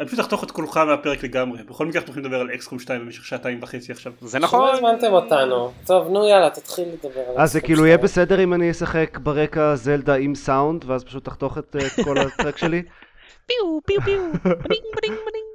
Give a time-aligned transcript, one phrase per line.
[0.00, 1.62] אני פשוט אחתוך את כולך מהפרק לגמרי.
[1.62, 4.12] בכל מקרה אנחנו הולכים לדבר על אקסקום 2 במשך שעתיים וחצי עכשיו.
[4.20, 4.74] זה לא נכון.
[4.74, 5.72] הזמנתם אותנו.
[5.86, 7.98] טוב, נו יאללה, תתחיל לדבר על אז זה הסוף כאילו יהיה.
[7.98, 12.56] בסדר אם אני אשחק ברקע זלדה עם סאונד, ואז פשוט תחתוך את אה, כל ה-track
[12.58, 12.82] שלי?
[13.46, 13.56] פיו
[13.86, 14.20] פיו פיו.
[14.32, 14.62] בדינג
[14.96, 15.46] בדינג בדינג.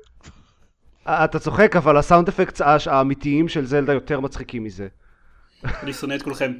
[1.07, 4.87] אה, אתה צוחק, אבל ה-sound effects הש- האמיתיים של זלדה יותר מצחיקים מזה.
[5.83, 6.51] אני שונא את כולכם.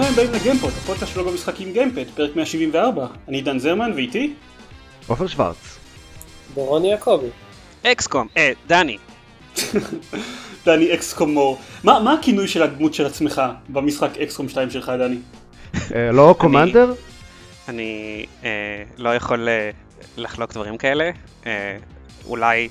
[0.00, 3.06] ברוכים הבאים לגיימפוד, הפודקאסט שלו במשחקים גיימפד, פרק 174.
[3.28, 4.34] אני דן זרמן ואיתי
[5.06, 5.78] עופר שוורץ.
[6.54, 7.26] דורון יעקבי.
[7.82, 8.26] אקסקום.
[8.36, 8.98] אה, דני.
[10.66, 11.58] דני אקסקומור.
[11.84, 15.16] מה, מה הכינוי של הדמות של עצמך במשחק אקסקום 2 שלך דני?
[15.94, 16.94] אה, לא קומנדר?
[17.68, 19.70] אני אה, לא יכול אה,
[20.16, 21.10] לחלוק דברים כאלה.
[22.26, 22.68] אולי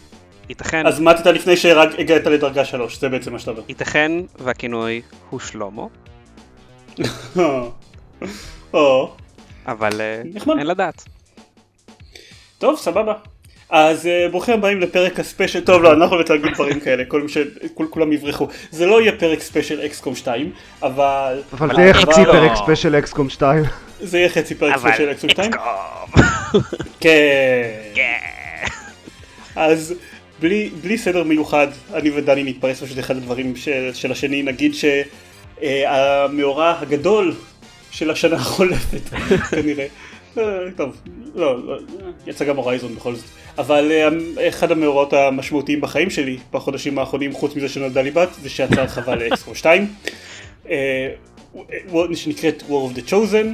[0.49, 3.61] ייתכן, אז מתת לפני שהגעת לדרגה 3, זה בעצם מה שאתה אומר.
[3.69, 5.83] ייתכן והכינוי הוא שלמה,
[8.73, 9.11] או,
[9.66, 10.58] אבל אה, נחמד.
[10.58, 11.03] אין לדעת.
[12.58, 13.14] טוב, סבבה.
[13.69, 17.05] אז אה, ברוכים הבאים לפרק הספיישל, טוב לא, אני לא יכול באמת להגיד דברים כאלה,
[17.05, 17.38] כל מי ש...
[17.73, 18.47] כול, כולם יברחו.
[18.72, 20.52] זה לא יהיה פרק ספיישל אקסקום 2,
[20.83, 21.42] אבל...
[21.53, 22.31] אבל זה יהיה חצי לא.
[22.31, 23.64] פרק ספיישל אקסקום 2.
[24.02, 25.52] זה יהיה חצי פרק ספיישל אקסקום 2.
[25.53, 26.61] אקסקום.
[27.00, 27.70] כן.
[29.55, 29.94] אז
[30.39, 34.75] בלי, בלי סדר מיוחד, אני ודני נתפרס פשוט אחד הדברים של, של השני, נגיד
[35.61, 37.33] שהמאורע הגדול
[37.91, 39.09] של השנה החולפת,
[39.52, 39.88] כנראה.
[40.38, 40.43] אה,
[40.77, 41.02] טוב,
[41.35, 41.77] לא, לא,
[42.27, 43.25] יצא גם הורייזון בכל זאת,
[43.57, 48.49] אבל אה, אחד המאורעות המשמעותיים בחיים שלי בחודשים האחרונים, חוץ מזה שנולדה לי בת, זה
[48.49, 49.87] שיצאה הרחבה לאקסקו 2,
[50.69, 51.09] אה,
[52.13, 53.47] שנקראת War of the Chosen,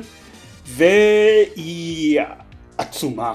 [0.65, 2.21] והיא
[2.77, 3.33] עצומה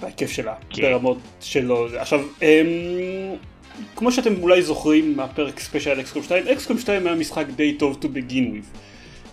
[0.00, 0.82] בהיקף שלה, כן.
[0.82, 1.18] ברמות
[1.90, 2.00] זה.
[2.00, 2.46] עכשיו, אמ,
[3.96, 8.06] כמו שאתם אולי זוכרים מהפרק ספיישל אקסקום 2, אקסקום 2 היה משחק די טוב to
[8.06, 8.78] begin with.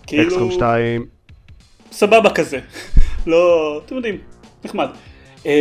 [0.08, 1.06] כאילו, אקסקום 2.
[1.92, 2.59] סבבה כזה,
[3.28, 4.18] לא, אתם יודעים,
[4.66, 4.88] נחמד.
[5.46, 5.52] אמ,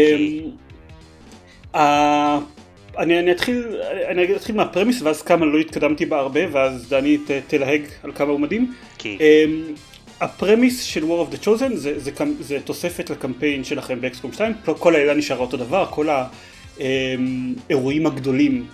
[1.75, 2.39] ה-
[2.99, 3.65] אני, אני אתחיל,
[4.09, 8.31] אני אתחיל מהפרמיס ואז כמה לא התקדמתי בה הרבה ואז דני ת, תלהג על כמה
[8.33, 8.75] עומדים.
[8.99, 9.63] כי אמ,
[10.21, 14.53] ה-premise של War of the Chosen זה, זה, קמ- זה תוספת לקמפיין שלכם באקסקום 2,
[14.79, 16.09] כל- העילה נשארה אותו דבר, כל
[16.81, 18.67] האירועים הגדולים,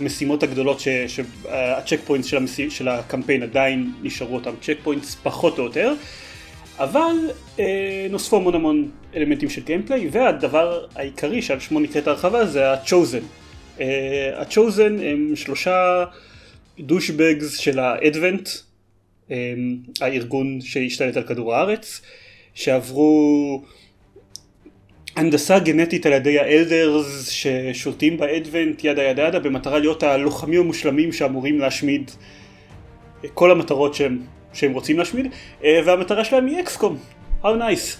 [0.00, 5.94] המשימות הגדולות, שה-checkpoints של, המסי- של הקמפיין עדיין נשארו אותם checkpoints פחות או יותר,
[6.78, 7.14] אבל
[7.58, 13.22] אה, נוספו המון המון אלמנטים של gameplay, והדבר העיקרי שעל שמו נקראת ההרחבה זה ה-Chosen.
[13.80, 16.04] אה, ה-Chosen הם שלושה
[16.80, 18.48] דושבגס של האדוונט,
[19.30, 22.00] אמ, הארגון שהשתלט על כדור הארץ,
[22.54, 23.62] שעברו
[25.16, 31.60] הנדסה גנטית על ידי האלדרס ששולטים באדוונט ידה ידה ידה במטרה להיות הלוחמים המושלמים שאמורים
[31.60, 32.10] להשמיד
[33.34, 34.18] כל המטרות שהם,
[34.52, 35.26] שהם רוצים להשמיד
[35.64, 36.98] אה, והמטרה שלהם היא אקסקום,
[37.42, 37.96] how nice.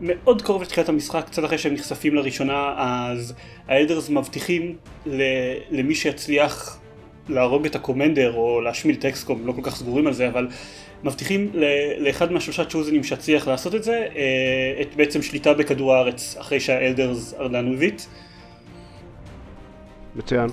[0.00, 3.34] ומאוד קרוב לתחילת המשחק קצת אחרי שהם נחשפים לראשונה אז
[3.68, 4.76] האלדרס מבטיחים
[5.70, 6.81] למי שיצליח
[7.28, 10.48] להרוג את הקומנדר או להשמיד את אקסקום, לא כל כך סגורים על זה, אבל
[11.04, 11.50] מבטיחים
[11.98, 17.34] לאחד מהשלושה צ'וזנים שיצליח לעשות את זה, אה, את בעצם שליטה בכדור הארץ אחרי שהאלדרס
[17.34, 18.02] with it.
[20.16, 20.50] מצוין.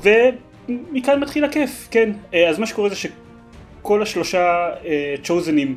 [0.70, 2.12] ומכאן מתחיל הכיף, כן.
[2.34, 4.70] אה, אז מה שקורה זה שכל השלושה
[5.24, 5.76] צ'וזנים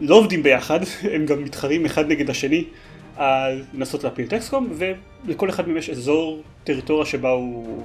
[0.00, 0.80] לא עובדים ביחד,
[1.14, 2.64] הם גם מתחרים אחד נגד השני
[3.16, 4.72] על לנסות להפיל את אקסקום,
[5.26, 7.84] ולכל אחד מהם יש אזור טריטוריה שבה הוא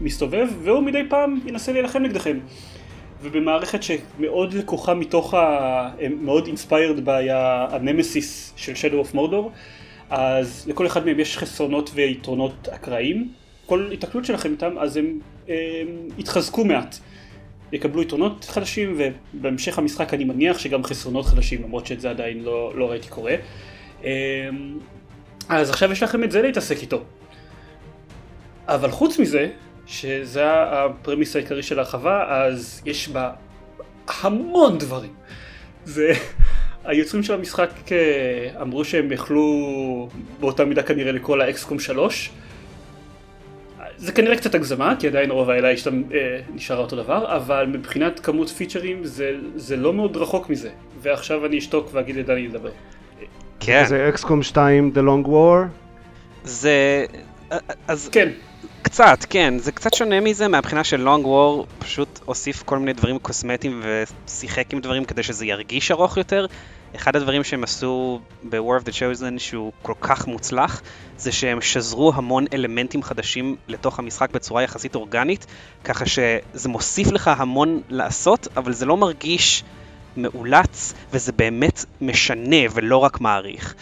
[0.00, 2.38] מסתובב, והוא מדי פעם ינסה להילחם נגדכם.
[3.22, 5.90] ובמערכת שמאוד לקוחה מתוך ה...
[6.20, 9.48] מאוד אינספיירד בה היה הנמסיס של Shadow of Mordor,
[10.10, 13.32] אז לכל אחד מהם יש חסרונות ויתרונות אקראיים.
[13.66, 15.18] כל התקלות שלכם איתם, אז הם,
[15.48, 16.96] הם יתחזקו מעט.
[17.72, 18.98] יקבלו יתרונות חדשים,
[19.34, 23.34] ובהמשך המשחק אני מניח שגם חסרונות חדשים, למרות שאת זה עדיין לא, לא ראיתי קורה.
[24.04, 24.08] אמ,
[25.48, 27.02] אז עכשיו יש לכם את זה להתעסק איתו.
[28.68, 29.48] אבל חוץ מזה,
[29.86, 33.30] שזה הפרמיס העיקרי של ההרחבה, אז יש בה
[34.22, 35.12] המון דברים.
[35.84, 36.12] זה...
[36.86, 40.08] היוצרים של המשחק אה, אמרו שהם יכלו
[40.40, 42.30] באותה מידה כנראה לקרוא לה אקסקום 3.
[43.96, 48.48] זה כנראה קצת הגזמה, כי עדיין רוב השתם, אה, נשארה אותו דבר, אבל מבחינת כמות
[48.48, 50.70] פיצ'רים זה, זה לא מאוד רחוק מזה.
[51.02, 52.70] ועכשיו אני אשתוק ואגיד לדני לדבר.
[53.60, 55.66] כן, זה אקסקום 2 The Long War.
[56.44, 57.04] זה...
[57.88, 58.28] אז כן,
[58.82, 63.18] קצת, כן, זה קצת שונה מזה מהבחינה של לונג וור, פשוט הוסיף כל מיני דברים
[63.18, 63.82] קוסמטיים
[64.26, 66.46] ושיחק עם דברים כדי שזה ירגיש ארוך יותר.
[66.96, 70.82] אחד הדברים שהם עשו ב-War of the Chosen שהוא כל כך מוצלח,
[71.18, 75.46] זה שהם שזרו המון אלמנטים חדשים לתוך המשחק בצורה יחסית אורגנית,
[75.84, 79.64] ככה שזה מוסיף לך המון לעשות, אבל זה לא מרגיש
[80.16, 83.74] מאולץ, וזה באמת משנה ולא רק מעריך.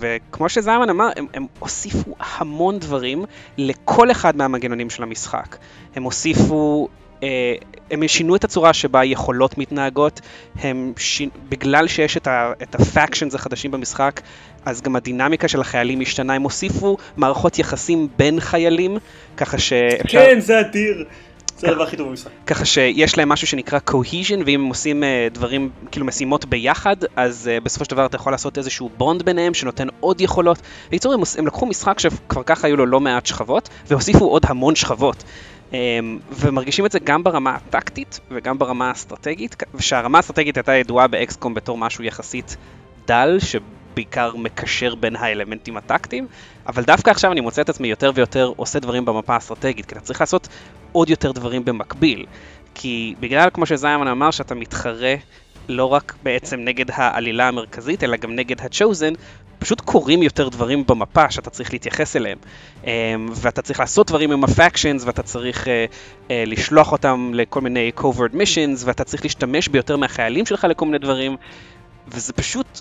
[0.00, 3.24] וכמו שזיימן אמר, הם, הם הוסיפו המון דברים
[3.58, 5.56] לכל אחד מהמנגנונים של המשחק.
[5.94, 6.88] הם הוסיפו,
[7.22, 7.54] אה,
[7.90, 10.20] הם שינו את הצורה שבה יכולות מתנהגות,
[10.62, 14.20] הם שינו, בגלל שיש את, ה- את ה-factions החדשים במשחק,
[14.64, 18.98] אז גם הדינמיקה של החיילים השתנה, הם הוסיפו מערכות יחסים בין חיילים,
[19.36, 20.18] ככה שאפשר...
[20.26, 21.04] כן, זה אדיר.
[21.58, 22.30] זה הדבר הכי טוב במשחק.
[22.46, 27.50] ככה שיש להם משהו שנקרא cohesion, ואם הם עושים uh, דברים, כאילו משימות ביחד, אז
[27.60, 30.58] uh, בסופו של דבר אתה יכול לעשות איזשהו בונד ביניהם שנותן עוד יכולות.
[30.88, 34.74] בקיצור, הם, הם לקחו משחק שכבר ככה היו לו לא מעט שכבות, והוסיפו עוד המון
[34.74, 35.24] שכבות.
[35.70, 35.74] Um,
[36.30, 41.78] ומרגישים את זה גם ברמה הטקטית וגם ברמה האסטרטגית, ושהרמה האסטרטגית הייתה ידועה באקסקום בתור
[41.78, 42.56] משהו יחסית
[43.06, 43.38] דל,
[43.94, 46.26] שבעיקר מקשר בין האלמנטים הטקטיים,
[46.66, 50.00] אבל דווקא עכשיו אני מוצא את עצמי יותר ויותר עושה דברים במפה האסטרטגית, כי אתה
[50.00, 50.48] צריך לעשות
[50.92, 52.26] עוד יותר דברים במקביל.
[52.74, 55.14] כי בגלל, כמו שזיימן אמר, שאתה מתחרה
[55.68, 59.14] לא רק בעצם נגד העלילה המרכזית, אלא גם נגד ה-chosen,
[59.58, 62.38] פשוט קורים יותר דברים במפה שאתה צריך להתייחס אליהם.
[62.82, 62.86] Um,
[63.34, 68.34] ואתה צריך לעשות דברים עם ה-factions, ואתה צריך uh, uh, לשלוח אותם לכל מיני covert
[68.34, 71.36] missions, ואתה צריך להשתמש ביותר מהחיילים שלך לכל מיני דברים,
[72.08, 72.80] וזה פשוט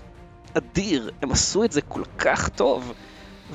[0.53, 2.93] אדיר, הם עשו את זה כל כך טוב.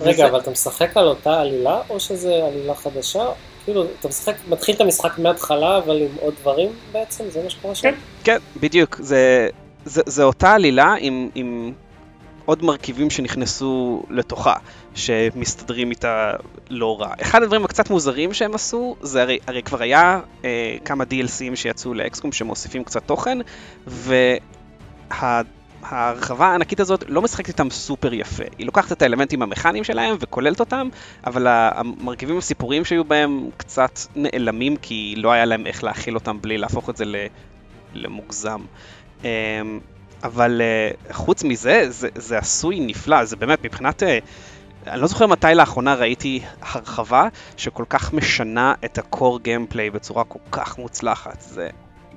[0.00, 0.26] רגע, וזה...
[0.26, 3.24] אבל אתה משחק על אותה עלילה, או שזה עלילה חדשה?
[3.64, 7.24] כאילו, אתה משחק, מתחיל את המשחק מההתחלה, אבל עם עוד דברים בעצם?
[7.30, 7.82] זה מה שקורה שם?
[7.82, 7.94] כן.
[8.24, 8.96] כן, בדיוק.
[9.00, 9.48] זה,
[9.84, 11.72] זה, זה אותה עלילה עם, עם
[12.44, 14.54] עוד מרכיבים שנכנסו לתוכה,
[14.94, 16.32] שמסתדרים איתה
[16.70, 17.12] לא רע.
[17.20, 21.94] אחד הדברים הקצת מוזרים שהם עשו, זה הרי, הרי כבר היה אה, כמה DLCים שיצאו
[21.94, 23.38] לאקסקום שמוסיפים קצת תוכן,
[23.86, 24.36] וה...
[25.88, 28.44] ההרחבה הענקית הזאת לא משחקת איתם סופר יפה.
[28.58, 30.88] היא לוקחת את האלמנטים המכניים שלהם וכוללת אותם,
[31.26, 36.58] אבל המרכיבים הסיפוריים שהיו בהם קצת נעלמים כי לא היה להם איך להכיל אותם בלי
[36.58, 37.04] להפוך את זה
[37.94, 38.60] למוגזם.
[39.24, 39.28] אמ,
[40.24, 44.02] אבל אה, חוץ מזה, זה, זה עשוי נפלא, זה באמת מבחינת...
[44.02, 44.18] אה,
[44.86, 50.38] אני לא זוכר מתי לאחרונה ראיתי הרחבה שכל כך משנה את ה-core gameplay בצורה כל
[50.50, 51.40] כך מוצלחת.
[51.40, 51.68] זה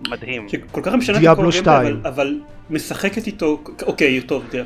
[0.09, 0.50] מדהים.
[0.50, 1.65] שכל כך משנה את דיאבלו 2.
[1.88, 2.39] אבל, אבל
[2.69, 4.63] משחקת איתו, אוקיי, טוב, תראה.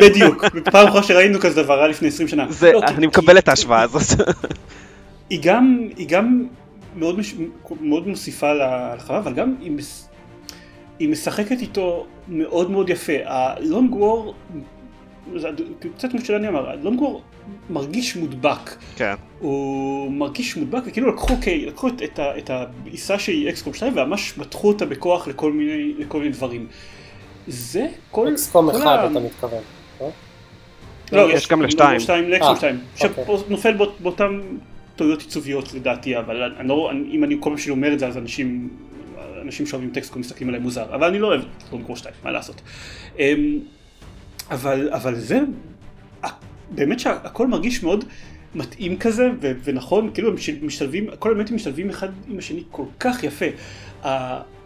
[0.00, 2.46] בדיוק, פעם אחרונה שראינו כזה דבר היה לפני 20 שנה.
[2.50, 4.20] זה, לא, אני כי- מקבל את ההשוואה הזאת.
[5.30, 6.46] היא גם, היא גם
[6.96, 7.34] מאוד, מש...
[7.80, 10.08] מאוד מוסיפה להרחבה, אבל גם היא, מס...
[10.98, 13.12] היא משחקת איתו מאוד מאוד יפה.
[13.24, 14.34] הלונג וור,
[15.96, 17.22] קצת כמו שלני אמר, הלונג וור
[17.70, 18.70] מרגיש מודבק.
[18.96, 19.14] כן.
[19.40, 24.38] הוא מרגיש מודבק, וכאילו לקחו, אוקיי, לקחו את, את, את העיסה שהיא אקסקום 2 וממש
[24.38, 26.66] מתחו אותה בכוח לכל מיני, לכל מיני דברים.
[27.48, 28.28] זה כל...
[28.28, 29.62] אקסקום כל אחד ה- אתה מתכוון.
[30.00, 30.10] לא?
[31.12, 32.00] לא, יש גם לשתיים.
[32.00, 32.80] שתיים, לאקסקום אה, 2.
[33.10, 33.24] אוקיי.
[33.48, 34.40] שנופל באות- באותן
[34.96, 38.06] טעויות עיצוביות לדעתי, אבל אני לא, אני, אם אני כל פעם שאני אומר את זה
[38.06, 38.68] אז אנשים,
[39.42, 41.40] אנשים שאוהבים טקסט מסתכלים עליהם מוזר, אבל אני לא אוהב
[41.72, 42.60] לונגור 2, מה לעשות.
[44.50, 45.40] אבל, אבל זה,
[46.70, 48.04] באמת שהכל מרגיש מאוד
[48.54, 53.24] מתאים כזה ו- ונכון, כאילו הם משתלבים, כל האלמנטים משתלבים אחד עם השני כל כך
[53.24, 53.46] יפה.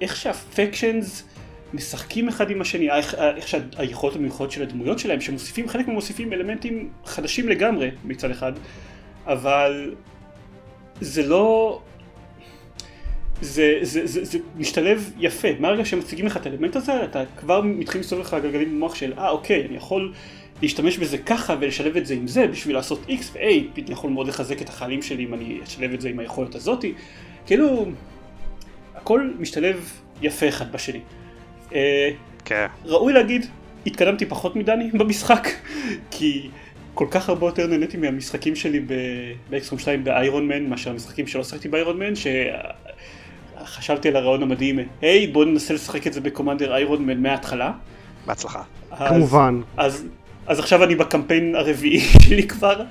[0.00, 1.24] איך שהפקשנס
[1.74, 6.90] משחקים אחד עם השני, איך, איך שהיכולות המיוחדות של הדמויות שלהם, שמוסיפים, חלק מוסיפים אלמנטים
[7.04, 8.52] חדשים לגמרי מצד אחד,
[9.26, 9.94] אבל
[11.00, 11.80] זה לא...
[13.40, 18.00] זה, זה, זה, זה משתלב יפה, מהרגע שמציגים לך את האלמנט הזה, אתה כבר מתחיל
[18.00, 20.12] לסובב לך גלגלים במוח של אה אוקיי, אני יכול
[20.62, 24.28] להשתמש בזה ככה ולשלב את זה עם זה בשביל לעשות X ו-A, אני יכול מאוד
[24.28, 26.92] לחזק את החיילים שלי אם אני אשלב את זה עם היכולת הזאתי,
[27.46, 27.86] כאילו
[28.94, 29.92] הכל משתלב
[30.22, 31.00] יפה אחד בשני.
[31.74, 32.10] אה,
[32.44, 32.66] כן.
[32.84, 33.46] ראוי להגיד,
[33.86, 35.48] התקדמתי פחות מדני במשחק,
[36.10, 36.48] כי
[36.94, 38.80] כל כך הרבה יותר נהניתי מהמשחקים שלי
[39.50, 42.12] באקסקום 2 באיירון מן, מאשר המשחקים שלא שחקתי באיירון מן,
[43.68, 47.72] שחשבתי על הרעיון המדהים, היי בוא ננסה לשחק את זה בקומנדר איירון מן מההתחלה.
[48.26, 48.62] בהצלחה.
[48.90, 49.60] אז- כמובן.
[49.76, 50.06] אז,
[50.46, 52.82] אז עכשיו אני בקמפיין הרביעי שלי כבר,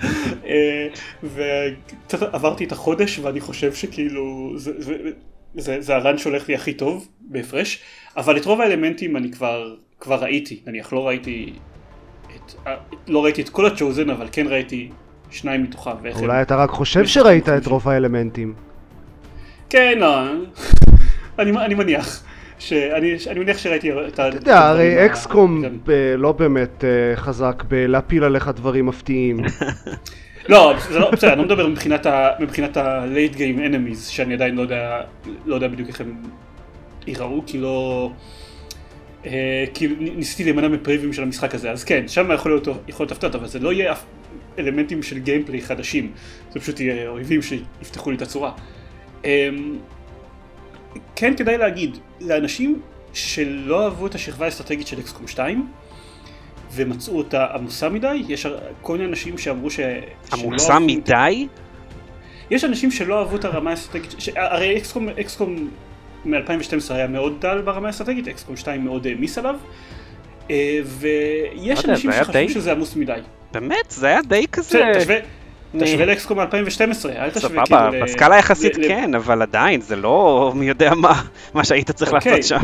[0.46, 0.88] אה,
[1.24, 4.94] וקצת עברתי את החודש ואני חושב שכאילו זה, זה,
[5.56, 7.80] זה, זה הרן שהולך לי הכי טוב בהפרש,
[8.18, 11.54] אבל את רוב האלמנטים אני כבר, כבר ראיתי, נניח לא ראיתי
[12.36, 12.54] את,
[13.08, 14.90] לא ראיתי את כל הצ'וזן אבל כן ראיתי
[15.32, 15.92] שניים מתוכם.
[15.92, 17.66] הם- אולי אתה רק חושב שראית את.
[17.68, 18.54] רוב האלמנטים.
[19.70, 20.22] כן, לא,
[21.40, 22.24] אני, אני מניח.
[22.60, 24.28] שאני אני מניח שראיתי את ה...
[24.28, 29.40] אתה יודע, הרי אקסקום ב- לא באמת אה, חזק בלהפיל עליך דברים מפתיעים.
[30.50, 31.68] לא, לא, בסדר, אני לא מדבר
[32.40, 35.02] מבחינת ה-late game enemies, שאני עדיין לא יודע,
[35.46, 36.16] לא יודע בדיוק איך הם
[37.08, 38.12] ייראו, כי לא...
[39.26, 43.48] אה, כי ניסיתי להימנע מפריווים של המשחק הזה, אז כן, שם יכול להיות הפתעות, אבל
[43.48, 43.94] זה לא יהיה
[44.60, 46.12] אלמנטים של גיימפליי חדשים,
[46.52, 48.52] זה פשוט יהיה אויבים שיפתחו לי את הצורה.
[49.26, 49.50] אה,
[51.16, 52.82] כן כדאי להגיד, לאנשים
[53.14, 55.68] שלא אהבו את השכבה האסטרטגית של אקסקום 2,
[56.74, 58.48] ומצאו אותה עמוסה מדי, יש
[58.82, 59.80] כל מיני אנשים שאמרו ש...
[60.34, 61.48] עמוסה מדי?
[62.52, 64.30] יש אנשים שלא אהבו את הרמה האסטרטגית, ש...
[64.36, 65.70] הרי אקסקום, אקסקום
[66.26, 69.56] מ-2012 היה מאוד דל ברמה האסטרטגית, אקסקום 2 מאוד העמיס עליו,
[70.52, 72.50] אה, ויש לא אנשים שחשבו.
[72.50, 73.20] שזה עמוס מדי.
[73.52, 73.90] באמת?
[73.90, 74.92] זה היה די כזה...
[75.80, 77.66] תשווה, לאקסקום 2012, אל תשווה כאילו...
[77.66, 81.22] סבבה, בסקאלה יחסית כן, אבל עדיין, זה לא מי יודע מה,
[81.54, 82.44] מה שהיית צריך לעשות אוקיי.
[82.44, 82.62] שם.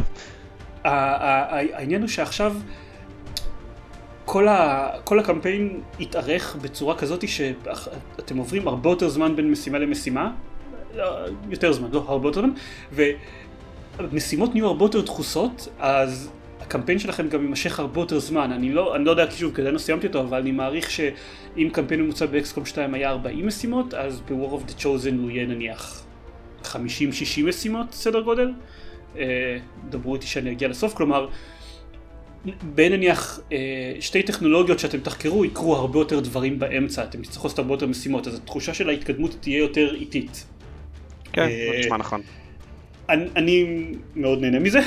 [0.84, 2.54] העניין הוא שעכשיו...
[4.26, 10.32] כל, ה, כל הקמפיין התארך בצורה כזאת שאתם עוברים הרבה יותר זמן בין משימה למשימה,
[10.96, 11.04] לא,
[11.50, 12.52] יותר זמן, לא הרבה יותר זמן,
[14.00, 16.30] ומשימות נהיו הרבה יותר דחוסות, אז
[16.64, 18.52] הקמפיין שלכם גם יימשך הרבה יותר זמן.
[18.52, 22.02] אני לא, אני לא יודע, שוב, כדי לא סיימתי אותו, אבל אני מעריך שאם קמפיין
[22.02, 26.04] ממוצע באקסקום 2 היה 40 משימות, אז ב-War of the Chosen הוא יהיה נניח
[26.64, 26.76] 50-60
[27.44, 28.52] משימות, סדר גודל.
[29.18, 29.58] אה,
[29.90, 31.28] דברו איתי שאני אגיע לסוף, כלומר,
[32.64, 37.60] בין נניח אה, שתי טכנולוגיות שאתם תחקרו יקרו הרבה יותר דברים באמצע, אתם תצטרכו לעשות
[37.60, 40.46] הרבה יותר משימות, אז התחושה של ההתקדמות תהיה יותר איטית.
[41.34, 42.22] כן, אה, זה נשמע נכון.
[43.10, 44.80] אני, אני מאוד נהנה מזה,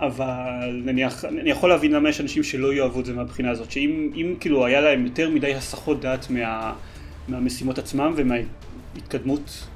[0.00, 4.34] אבל נניח, אני יכול להבין למה יש אנשים שלא יאהבו את זה מהבחינה הזאת, שאם
[4.40, 6.72] כאילו היה להם יותר מדי הסחות דעת מה,
[7.28, 9.66] מהמשימות עצמם ומההתקדמות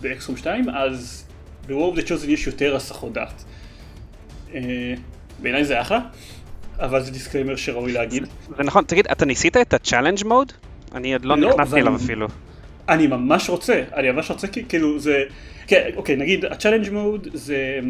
[0.00, 1.26] באקסקום 2, אז
[1.66, 3.44] ב-War of the Chosen יש יותר הסחות דעת.
[4.54, 4.94] אה,
[5.42, 6.00] בעיניי זה אחלה,
[6.78, 8.24] אבל זה disclaimer שראוי להגיד.
[8.56, 10.52] זה נכון, תגיד, אתה ניסית את ה-challenge mode?
[10.94, 12.28] אני עוד לא, לא נכנסתי אליו אפילו.
[12.88, 15.22] אני ממש רוצה, אני ממש רוצה, כאילו זה,
[15.66, 17.80] כן, אוקיי, נגיד ה-challenge mode זה,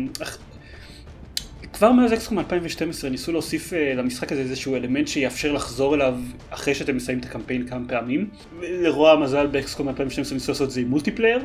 [1.76, 6.14] כבר מאז אקסקום 2012 ניסו להוסיף אה, למשחק הזה איזשהו אלמנט שיאפשר לחזור אליו
[6.50, 8.30] אחרי שאתם מסיימים את הקמפיין כמה פעמים.
[8.60, 11.44] לרוע המזל באקסקום 2012 ניסו לעשות את זה עם multiplayer,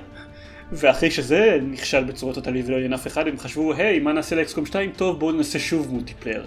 [0.72, 4.66] ואחרי שזה נכשל בצורה טוטאלית ולא עניין אף אחד, הם חשבו, היי, מה נעשה לאקסקום
[4.66, 4.92] 2?
[4.92, 6.46] טוב, בואו נעשה שוב multiplayer.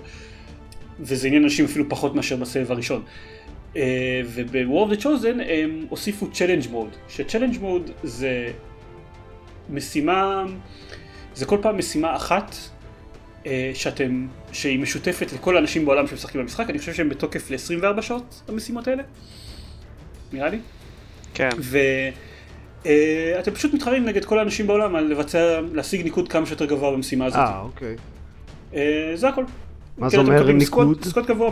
[1.00, 3.02] וזה עניין אנשים אפילו פחות מאשר בסבב הראשון.
[3.74, 3.76] Uh,
[4.26, 8.52] וב-War of the Chosen הם הוסיפו challenge mode, ש-challenge mode זה
[9.70, 10.44] משימה,
[11.34, 12.56] זה כל פעם משימה אחת
[13.74, 18.88] שאתם, שהיא משותפת לכל האנשים בעולם שמשחקים במשחק, אני חושב שהם בתוקף ל-24 שעות המשימות
[18.88, 19.02] האלה,
[20.32, 20.58] נראה לי.
[21.34, 21.48] כן.
[21.58, 21.78] ו...
[22.84, 22.86] Uh,
[23.38, 27.26] אתם פשוט מתחרים נגד כל האנשים בעולם על לבצע, להשיג ניקוד כמה שיותר גבוה במשימה
[27.26, 27.38] הזאת.
[27.38, 27.96] אה, אוקיי.
[28.72, 28.76] Uh,
[29.14, 29.44] זה הכל.
[29.98, 31.04] מה כן, זה אומר ניקוד?
[31.04, 31.50] סקוט גבוה.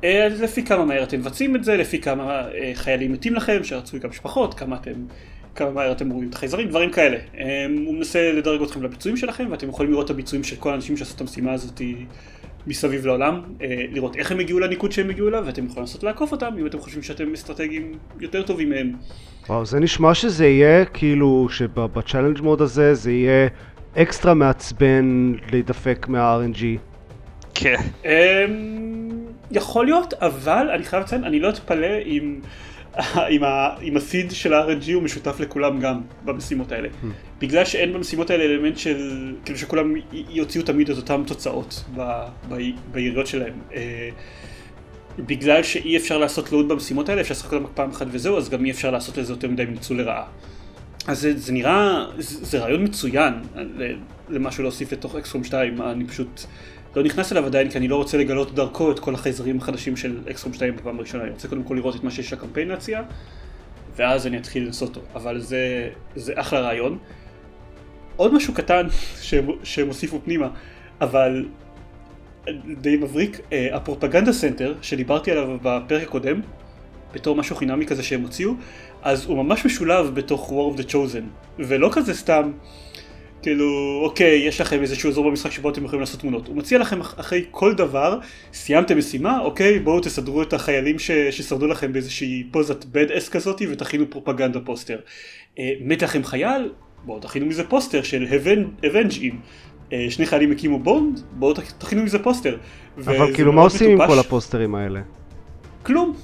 [0.00, 0.04] Uh,
[0.40, 4.10] לפי כמה מהר אתם מבצעים את זה, לפי כמה uh, חיילים מתים לכם, שרצוי גם
[4.10, 4.92] משפחות, כמה אתם,
[5.56, 7.16] כמה מהר אתם רואים את החייזרים, דברים כאלה.
[7.34, 7.38] Um,
[7.86, 11.14] הוא מנסה לדרג אתכם לביצועים שלכם, ואתם יכולים לראות את הביצועים של כל האנשים שעשו
[11.14, 11.80] את המשימה הזאת
[12.66, 16.32] מסביב לעולם, uh, לראות איך הם הגיעו לניקוד שהם הגיעו אליו, ואתם יכולים לנסות לעקוף
[16.32, 18.92] אותם, אם אתם חושבים שאתם אסטרטגיים יותר טובים מהם.
[19.48, 23.48] וואו, זה נשמע שזה יהיה כאילו שבצ'אלנג' מוד הזה זה יהיה
[23.96, 26.64] אקסטרה מעצבן להידפק מה-RNG.
[27.54, 27.76] כן.
[28.04, 28.10] אמ,
[29.50, 32.40] יכול להיות, אבל אני חייב לציין, אני לא אתפלא אם...
[33.34, 36.88] עם, ה, עם הסיד של ה-RNG הוא משותף לכולם גם במשימות האלה.
[36.88, 37.06] Hmm.
[37.40, 42.00] בגלל שאין במשימות האלה אלמנט של, כאילו שכולם יוציאו תמיד את אותן תוצאות ב,
[42.48, 42.54] ב,
[42.92, 43.54] ביריות שלהם.
[43.74, 44.08] אה,
[45.18, 48.64] בגלל שאי אפשר לעשות לואוד במשימות האלה, אפשר לשחק אותם פעם אחת וזהו, אז גם
[48.64, 50.24] אי אפשר לעשות לזה יותר מדי ניצול לרעה.
[51.06, 53.34] אז זה, זה נראה, זה, זה רעיון מצוין
[54.28, 56.40] למשהו להוסיף לתוך XCOM 2, אני פשוט
[56.96, 60.18] לא נכנס אליו עדיין כי אני לא רוצה לגלות דרכו את כל החייזרים החדשים של
[60.30, 63.02] XCOM 2 בפעם הראשונה, אני רוצה קודם כל לראות את מה שיש לקמפיין להציע,
[63.96, 66.98] ואז אני אתחיל לנסות אותו, אבל זה, זה אחלה רעיון.
[68.16, 68.86] עוד משהו קטן
[69.64, 70.48] שהם הוסיפו פנימה,
[71.00, 71.46] אבל
[72.80, 76.40] די מבריק, אה, ה-Propaganda Center שדיברתי עליו בפרק הקודם,
[77.14, 78.52] בתור משהו חינמי כזה שהם הוציאו,
[79.02, 81.24] אז הוא ממש משולב בתוך War of the Chosen,
[81.58, 82.52] ולא כזה סתם,
[83.42, 86.48] כאילו, אוקיי, יש לכם איזשהו אזור במשחק שבו אתם יכולים לעשות תמונות.
[86.48, 88.18] הוא מציע לכם אחרי כל דבר,
[88.52, 91.10] סיימתם משימה, אוקיי, בואו תסדרו את החיילים ש...
[91.10, 94.98] ששרדו לכם באיזושהי פוזת bad ass כזאתי ותכינו propaganda poster.
[95.58, 96.70] אה, מת לכם חייל,
[97.04, 98.26] בואו תכינו מזה פוסטר של
[98.86, 99.40] avenge him.
[99.92, 102.56] אה, שני חיילים הקימו bond, בואו תכינו מזה פוסטר.
[102.98, 105.00] אבל כאילו מה עושים עם כל הפוסטרים האלה?
[105.82, 106.16] כלום.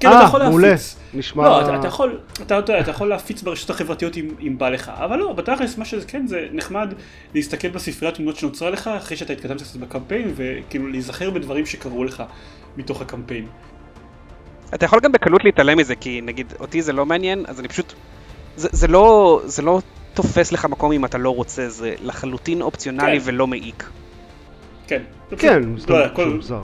[0.00, 0.96] כן, אתה יכול מעולה, להפיץ.
[1.14, 1.44] נשמע...
[1.44, 4.88] לא, אתה, אתה, יכול, אתה, אתה, אתה יכול להפיץ ברשתות החברתיות אם, אם בא לך,
[4.94, 6.94] אבל לא, בתכלס מה שזה כן, זה נחמד
[7.34, 12.22] להסתכל בספריית תמונות שנוצרה לך אחרי שאתה התקדמת קצת בקמפיין, וכאילו להיזכר בדברים שקרו לך
[12.76, 13.46] מתוך הקמפיין.
[14.74, 17.92] אתה יכול גם בקלות להתעלם מזה, כי נגיד אותי זה לא מעניין, אז אני פשוט...
[18.56, 19.80] זה, זה, לא, זה לא
[20.14, 23.26] תופס לך מקום אם אתה לא רוצה, זה לחלוטין אופציונלי כן.
[23.28, 23.90] ולא מעיק.
[24.86, 25.02] כן,
[25.38, 26.62] כן, לא, סתם הכל- מוזר.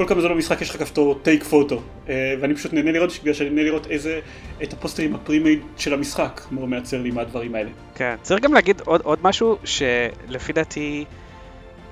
[0.00, 3.50] כל כמה זמן במשחק יש לך כפתור take photo ואני פשוט נהנה לראות בגלל שאני
[3.50, 4.20] נהנה לראות איזה
[4.62, 7.70] את הפוסטרים ה-premade של המשחק מאוד מייצר לי מהדברים האלה.
[7.94, 8.14] כן.
[8.22, 11.04] צריך גם להגיד עוד, עוד משהו, שלפי דעתי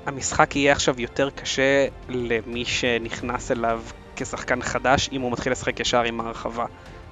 [0.07, 3.83] המשחק יהיה עכשיו יותר קשה למי שנכנס אליו
[4.17, 6.67] כשחקן חדש, אם הוא מתחיל לשחק ישר עם ההרחבה.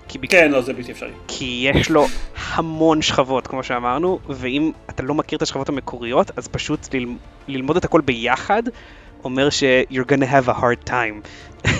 [0.08, 0.30] כי, בק...
[0.30, 1.10] כן לא זה בלתי אפשרי.
[1.28, 2.06] כי יש לו
[2.54, 6.98] המון שכבות, כמו שאמרנו, ואם אתה לא מכיר את השכבות המקוריות, אז פשוט ל...
[7.48, 8.62] ללמוד את הכל ביחד,
[9.26, 11.26] אומר ש- you're gonna have a hard time.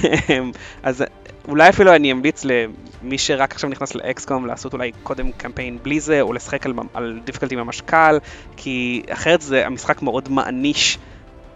[0.83, 1.05] אז
[1.49, 6.21] אולי אפילו אני אמליץ למי שרק עכשיו נכנס לאקסקום לעשות אולי קודם קמפיין בלי זה,
[6.21, 8.19] או לשחק על, על דיפיקלטי ממש קל,
[8.57, 10.99] כי אחרת זה המשחק מאוד מעניש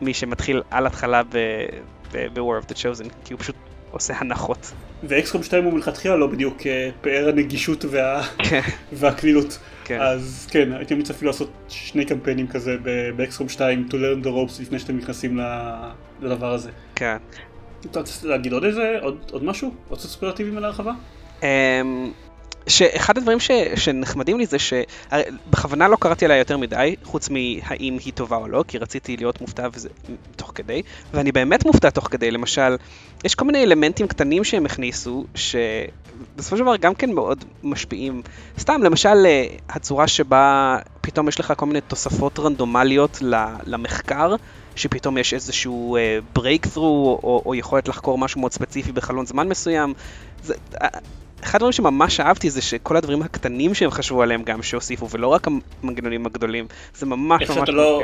[0.01, 1.23] מי שמתחיל על התחלה
[2.13, 3.57] ב-War of the Chosen, כי הוא פשוט
[3.91, 4.73] עושה הנחות.
[5.03, 8.23] ואקסקום 2 הוא מלכתחילה לא בדיוק אה, פאר הנגישות וה...
[8.39, 8.61] כן,
[8.93, 9.59] והקלילות.
[9.91, 10.01] כן.
[10.01, 14.29] אז כן, הייתי ממליץ אפילו לעשות שני קמפיינים כזה ב- באקסקום 2 to learn the
[14.29, 15.41] ropes לפני שאתם נכנסים
[16.21, 16.71] לדבר הזה.
[16.95, 17.17] כן.
[17.87, 19.75] אתה רוצה להגיד עוד איזה, עוד, עוד משהו?
[19.89, 20.93] עוד סופרלטיבים על ההרחבה?
[21.43, 22.13] אמ,
[22.67, 28.13] שאחד הדברים ש, שנחמדים לי זה שבכוונה לא קראתי עליה יותר מדי, חוץ מהאם היא
[28.13, 29.89] טובה או לא, כי רציתי להיות מופתע וזה
[30.37, 30.83] תוך כדי,
[31.15, 32.77] ואני באמת מופתע תוך כדי, למשל,
[33.25, 35.25] יש כל מיני אלמנטים קטנים שהם הכניסו,
[36.35, 38.23] שבסופו של דבר גם כן מאוד משפיעים.
[38.59, 43.19] סתם, למשל, אה, הצורה שבה פתאום יש לך כל מיני תוספות רנדומליות
[43.67, 44.35] למחקר,
[44.77, 45.97] שפתאום יש איזשהו
[46.33, 49.95] ברייקת'רו, או, או יכולת לחקור משהו מאוד ספציפי בחלון זמן מסוים.
[50.43, 50.89] זה, אה,
[51.43, 55.49] אחד הדברים שממש אהבתי זה שכל הדברים הקטנים שהם חשבו עליהם גם שהוסיפו, ולא רק
[55.83, 57.59] המנגנונים הגדולים, זה ממש איך ממש...
[57.61, 58.03] שאתה לא...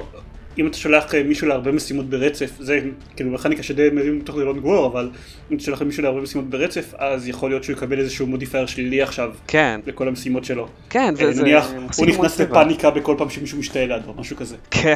[0.59, 2.81] אם אתה שולח אה, מישהו להרבה משימות ברצף, זה
[3.17, 5.11] כאילו מכניקה שדי מרים בתוך דילון גבור, אבל
[5.51, 9.03] אם אתה שולח מישהו להרבה משימות ברצף, אז יכול להיות שהוא יקבל איזשהו modifier שלילי
[9.03, 10.69] עכשיו כן, לכל המשימות שלו.
[10.91, 11.33] כן, אה, זה...
[11.33, 12.41] זה נניח, הוא נכנס.
[12.41, 14.57] לפאניקה בכל פעם שמישהו משתעל לידו, משהו כזה.
[14.71, 14.95] כן,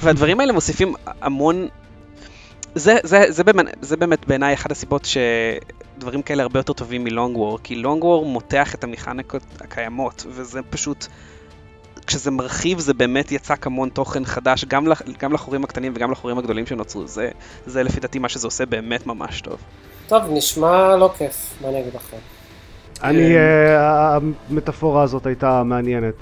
[0.00, 1.68] והדברים האלה מוסיפים המון...
[2.74, 7.36] זה, זה, זה, באמת, זה באמת בעיניי אחת הסיבות שדברים כאלה הרבה יותר טובים מ-Long
[7.36, 11.06] War, כי Long War מותח את המכניקות הקיימות, וזה פשוט...
[12.06, 16.38] כשזה מרחיב זה באמת יצק המון תוכן חדש, גם, לח, גם לחורים הקטנים וגם לחורים
[16.38, 17.30] הגדולים שנוצרו, זה,
[17.66, 19.58] זה לפי דעתי מה שזה עושה באמת ממש טוב.
[20.06, 22.16] טוב, נשמע לא כיף, מה אני אגיד לכם.
[23.02, 24.18] אני, אה,
[24.50, 26.14] המטאפורה הזאת הייתה מעניינת.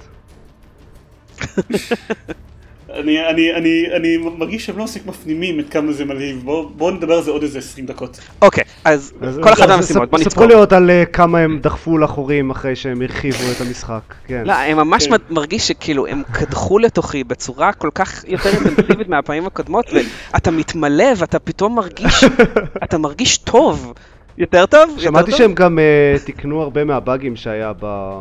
[3.01, 6.93] אני, אני, אני, אני מרגיש שהם לא מספיק מפנימים את כמה זה מלהיב, בואו בוא
[6.93, 8.21] נדבר על זה עוד איזה 20 דקות.
[8.43, 10.33] אוקיי, אז אז- כל אז מהמשימות, בוא נצפור.
[10.33, 14.01] ספרו לי עוד על אה, כמה הם דחפו לחורים אחרי שהם הרחיבו את המשחק.
[14.27, 14.43] כן.
[14.47, 15.15] לא, הם ממש כן.
[15.31, 19.87] מרגיש שכאילו הם קדחו לתוכי בצורה כל כך יותר אינטנסיבית מהפעמים הקודמות,
[20.33, 22.25] ואתה מתמלא ואתה פתאום מרגיש,
[22.85, 23.93] אתה מרגיש טוב.
[24.39, 24.91] יותר טוב?
[24.91, 25.39] יותר שמעתי טוב?
[25.39, 27.73] שהם גם אה, תיקנו הרבה מהבאגים שהיה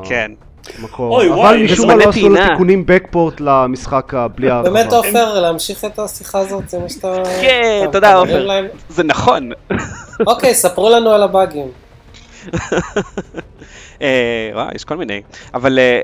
[0.10, 0.32] כן.
[0.80, 1.16] במקור.
[1.18, 2.36] אוי, אבל וואי, משום מה לא עשו לו.
[2.50, 4.70] תיקונים בקפורט למשחק בלי ההרחבה.
[4.74, 7.14] באמת עופר, להמשיך את השיחה הזאת, זה מה שאתה...
[7.42, 8.48] כן, אתה- תודה, עופר.
[8.90, 9.50] זה נכון.
[10.28, 11.68] אוקיי, ספרו לנו על הבאגים.
[14.02, 14.08] אה,
[14.54, 15.22] וואי, יש כל מיני.
[15.54, 16.02] אבל אה,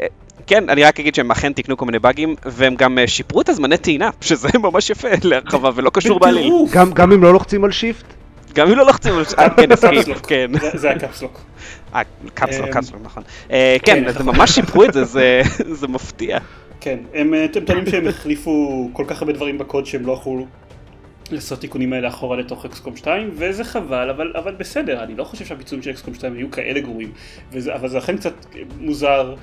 [0.47, 3.49] כן, אני רק אגיד שהם אכן תיקנו כל מיני באגים, והם גם אה, שיפרו את
[3.49, 6.53] הזמני טעינה, שזה ממש יפה להרחבה ולא קשור בעליל.
[6.71, 8.05] גם- אם לא לוחצים על shift?
[8.55, 9.23] גם אם לא לוחצים על...
[9.39, 9.69] אה, כן.
[10.27, 10.51] כן.
[10.61, 11.39] זה- זה ה-caps lock.
[11.95, 12.01] אה,
[12.33, 13.23] caps lock, אמ, caps lock, נכון.
[13.51, 14.35] אה, כן, כן, אז נכון.
[14.35, 15.03] ממש שיפרו את זה,
[15.79, 16.37] זה- מפתיע.
[16.81, 20.45] כן, הם אה, אתם טוענים שהם החליפו כל כך הרבה דברים בקוד שהם לא יכלו
[21.31, 25.45] לעשות תיקונים האלה אחורה לתוך XCOM 2 וזה חבל אבל, אבל בסדר אני לא חושב
[25.45, 27.11] שהביצועים של XCOM 2 היו כאלה גרועים
[27.51, 28.33] וזה, אבל זה אכן קצת
[28.79, 29.35] מוזר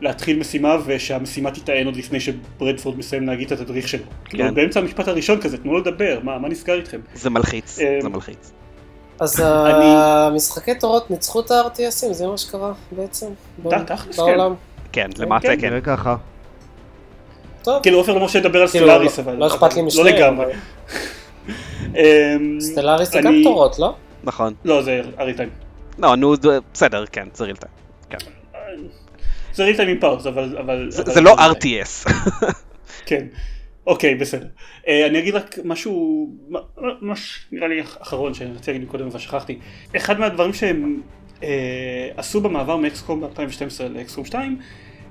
[0.00, 4.04] להתחיל משימה ושהמשימה תיטען עוד לפני שברדפורד מסיים להגיד את התדריך שלו.
[4.24, 7.00] כאילו באמצע המשפט הראשון כזה תנו לו לדבר מה, מה נסגר איתכם.
[7.14, 8.52] זה מלחיץ, אמ, זה מלחיץ.
[9.20, 13.26] אז אני- המשחקי תורות ניצחו את ה-RTS ים, זה מה שקרה בעצם
[13.62, 14.22] ב- ת- תכלס, כן.
[14.22, 14.54] בעולם.
[14.92, 15.60] כן, למעשה כן.
[15.60, 15.66] כן.
[15.68, 16.16] נראה ככה.
[17.62, 19.86] טוב, כאילו עופר לא מרשה לדבר על כאילו, Stellaris לא- אבל לא אכפת לי אבל
[19.86, 20.52] משניהם, לא לגמרי.
[21.96, 23.94] אמ, Stellaris זה גם תורות, לא?
[24.24, 24.54] נכון.
[24.64, 25.48] לא זה real time.
[25.98, 27.72] לא, נו, זה- בסדר, כן, זה real time.
[29.54, 32.10] זה real time עם pause אבל זה זה לא RTS.
[33.06, 33.26] כן,
[33.86, 34.46] אוקיי, בסדר.
[34.88, 36.28] אה, אני אגיד רק משהו,
[37.02, 39.58] ממש נראה לי אחרון שאני רציתי להגיד קודם אבל שכחתי.
[39.96, 41.02] אחד מהדברים שהם
[41.42, 44.58] אה, עשו במעבר מאקסקום ב-2012 לאקסקום 2,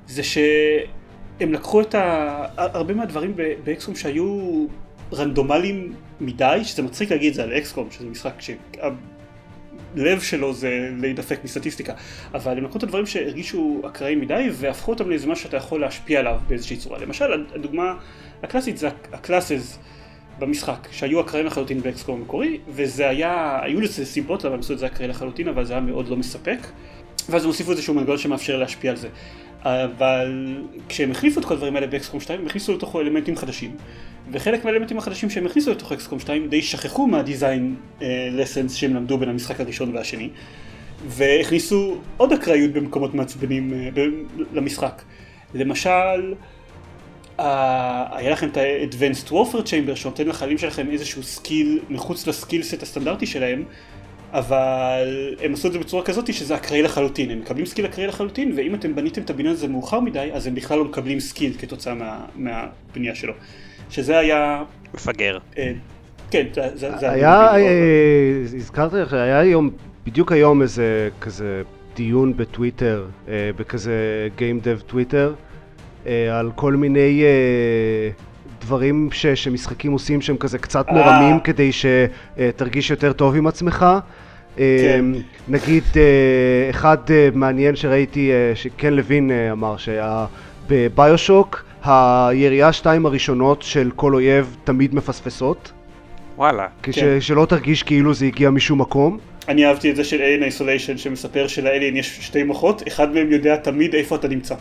[0.07, 2.45] זה שהם לקחו את ה...
[2.57, 4.65] הרבה מהדברים באקסקום שהיו
[5.13, 11.39] רנדומליים מדי, שזה מצחיק להגיד את זה על אקסקום, שזה משחק שהלב שלו זה להידפק
[11.43, 11.93] מסטטיסטיקה,
[12.33, 16.19] אבל הם לקחו את הדברים שהרגישו אקראיים מדי והפכו אותם לאיזה משהו שאתה יכול להשפיע
[16.19, 16.99] עליו באיזושהי צורה.
[16.99, 17.93] למשל, הדוגמה
[18.43, 19.79] הקלאסית זה הקלאסס
[20.39, 24.79] במשחק, שהיו אקראיים לחלוטין באקסקום המקורי, וזה היה, היו לזה סיבות למה הם עשו את
[24.79, 26.59] זה אקראי לחלוטין, אבל זה היה מאוד לא מספק,
[27.29, 29.09] ואז הם הוסיפו איזשהו מנגנון שמאפשר להשפיע על זה.
[29.65, 30.57] אבל
[30.89, 33.75] כשהם החליפו את כל הדברים האלה באקסקום 2 הם הכניסו לתוכו אלמנטים חדשים.
[34.31, 37.75] וחלק מהאלמנטים החדשים שהם הכניסו לתוך אקסקום 2 די שכחו מהדיזיין
[38.31, 40.29] לסנס uh, שהם למדו בין המשחק הראשון והשני.
[41.07, 43.99] והכניסו עוד אקראיות במקומות מעצבנים uh,
[44.53, 45.01] למשחק.
[45.53, 46.33] למשל
[47.39, 47.41] uh,
[48.11, 52.83] היה לכם את ה- Advanced Warfare Center שנותן לחיילים שלכם איזשהו skill מחוץ לסקיל סט
[52.83, 53.63] הסטנדרטי שלהם
[54.31, 58.51] אבל הם עשו את זה בצורה כזאת שזה אקראי לחלוטין, הם מקבלים skill אקראי לחלוטין
[58.55, 61.93] ואם אתם בניתם את הבניין הזה מאוחר מדי אז הם בכלל לא מקבלים skill כתוצאה
[61.93, 63.33] מה, מהבנייה שלו.
[63.89, 64.63] שזה היה...
[64.93, 65.37] מפגר.
[65.57, 65.71] אה,
[66.31, 69.69] כן, זה, זה, זה היה, אה, הזכרתי לך, היה היום,
[70.05, 71.61] בדיוק היום איזה כזה
[71.95, 75.33] דיון בטוויטר, אה, בכזה Game Dev טוויטר,
[76.31, 78.09] על כל מיני אה,
[78.61, 80.93] דברים ש, שמשחקים עושים שהם כזה קצת אה.
[80.93, 83.85] מורמים כדי שתרגיש יותר טוב עם עצמך.
[84.59, 85.05] אה, כן.
[85.47, 90.25] נגיד אה, אחד אה, מעניין שראיתי אה, שכן לוין אה, אמר שהיה
[90.69, 95.71] בביושוק הירייה שתיים הראשונות של כל אויב תמיד מפספסות
[96.37, 96.67] וואלה.
[96.83, 97.21] כש, כן.
[97.21, 101.47] שלא תרגיש כאילו זה הגיע משום מקום אני אהבתי את זה של Alien Isolation שמספר
[101.47, 104.55] שלאליין יש שתי מוחות, אחד מהם יודע תמיד איפה אתה נמצא.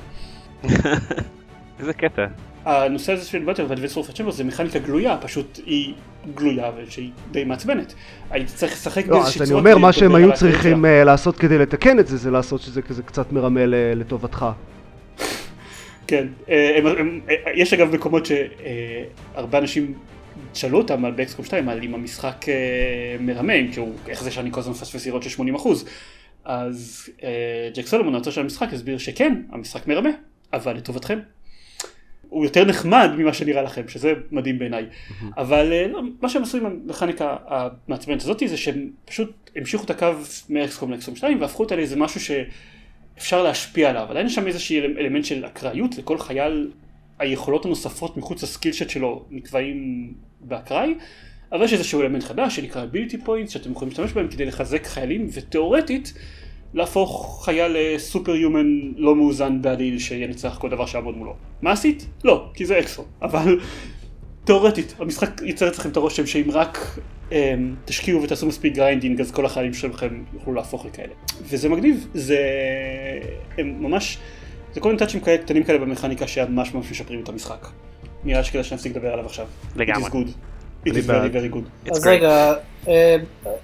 [1.80, 2.26] איזה קטע.
[2.64, 5.94] הנושא הזה של בטר ואדוונס וורפר צ'מבר זה מכניקה גלויה, פשוט היא
[6.34, 7.94] גלויה ושהיא די מעצבנת.
[8.30, 10.84] היית צריך לשחק לא, באיזושהי אז אני צורה אומר מה שהם היו צריכים.
[10.84, 14.46] אה, לעשות כדי לתקן את זה זה לעשות שזה כזה קצת מרמה לטובתך
[16.06, 19.94] כן, אה, הם, הם, אה, יש אגב מקומות שהרבה אנשים
[20.54, 22.44] שאלו אותם על באקסקום 2 על אם המשחק
[23.20, 25.68] מרמה, אם כאילו איך זה שאני כל הזמן מפספס יריעות של 80%
[26.44, 27.08] אז
[27.74, 30.10] ג'ק סולומון האוצר של המשחק הסביר שכן, המשחק מרמה,
[30.54, 31.18] אבל לטובתכם.
[32.28, 34.86] הוא יותר נחמד ממה שנראה לכם, שזה מדהים בעיניי.
[35.36, 39.90] אבל אה, לא, מה שהם עשו עם המכניקה המעצבנת הזאת זה שהם פשוט המשיכו את
[39.90, 40.06] הקו
[40.48, 44.06] מאקסקום לאקסקום 2 והפכו אותה לאיזה משהו שאפשר להשפיע עליו.
[44.10, 46.70] עדיין יש שם איזשהו אלמ- אלמנט של אקראיות, לכל חייל
[47.18, 50.94] היכולות הנוספות מחוץ לסקילשט שלו נקבעים באקראי,
[51.52, 55.28] אבל יש איזשהו אלמנט חדש שנקרא ability points שאתם יכולים להשתמש בהם כדי לחזק חיילים
[55.32, 56.14] ותאורטית
[56.74, 58.66] להפוך חייל ל-superhuman
[58.96, 61.34] לא מאוזן בעליל שינצח כל דבר שיעמוד מולו.
[61.62, 62.06] מעשית?
[62.24, 63.60] לא, כי זה XCOM, אבל
[64.44, 66.98] תאורטית, המשחק ייצר אצלכם את הרושם שאם רק
[67.30, 67.32] um,
[67.84, 71.12] תשקיעו ותעשו מספיק grinding אז כל החיילים שלכם יוכלו להפוך לכאלה.
[71.42, 72.38] וזה מגניב, זה
[73.58, 74.18] הם ממש,
[74.72, 77.66] זה כל מיני טאצ'ים כאלה קטנים כאלה במכניקה שממש ממש משפרים את המשחק.
[78.24, 79.46] נראה שכדאי שנפסיק לדבר עליו עכשיו.
[79.76, 80.10] לגמרי.
[80.86, 81.88] It is very very good.
[81.88, 82.08] It's אז great.
[82.08, 82.54] רגע,
[82.88, 83.16] אה,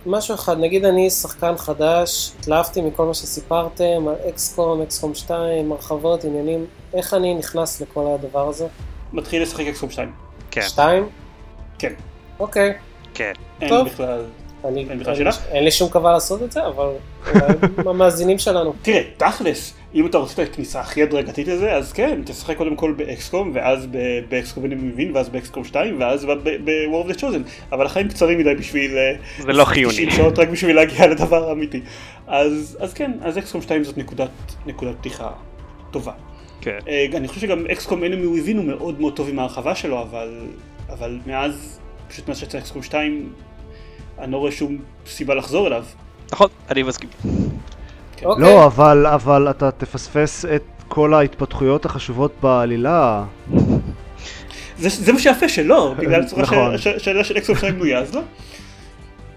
[0.07, 6.25] משהו אחד, נגיד אני שחקן חדש, התלהבתי מכל מה שסיפרתם, על אקסקום, אקסקום 2, הרחבות,
[6.25, 8.67] עניינים, איך אני נכנס לכל הדבר הזה?
[9.13, 10.13] מתחיל לשחק אקסקום 2.
[10.51, 11.09] כן, 2?
[11.79, 11.93] כן.
[12.41, 12.75] אוקיי.
[13.15, 13.33] כן.
[13.61, 13.89] אין טוב.
[13.89, 14.25] בכלל.
[14.65, 14.87] אני,
[15.51, 16.87] אין לי שום כוונה לעשות את זה, אבל
[17.79, 18.75] המאזינים שלנו.
[18.83, 22.95] תראה, תכלס, אם אתה רוצה את הכניסה הכי הדרגתית לזה, אז כן, תשחק קודם כל
[22.97, 23.87] באקסקום, ואז
[24.29, 28.55] באקסקום אני מבין, ואז באקסקום 2, ואז ב-War of the Chosen, אבל החיים קצרים מדי
[28.55, 28.97] בשביל...
[28.97, 29.95] אה, זה לא חיוני.
[29.95, 31.81] 90 שעות רק בשביל להגיע לדבר האמיתי.
[32.27, 34.31] אז, אז כן, אז אקסקום 2 זאת נקודת,
[34.67, 35.31] נקודת פתיחה
[35.91, 36.13] טובה.
[36.61, 36.79] כן.
[36.89, 40.41] אה, אני חושב שגם אקסקום enemy within הוא מאוד מאוד טוב עם ההרחבה שלו, אבל,
[40.89, 43.33] אבל מאז, פשוט מאז שיצא אקסקום 2,
[44.21, 45.85] אני לא רואה שום סיבה לחזור אליו.
[46.33, 47.09] נכון, אני מסכים.
[48.25, 48.45] אוקיי.
[48.45, 53.25] לא, אבל, אבל אתה תפספס את כל ההתפתחויות החשובות בעלילה.
[54.79, 56.79] זה, זה מה שיפה שלא, בגלל הצורה נכון.
[56.79, 58.21] שהשאלה של אקסקום 2 בנויה, אז לא.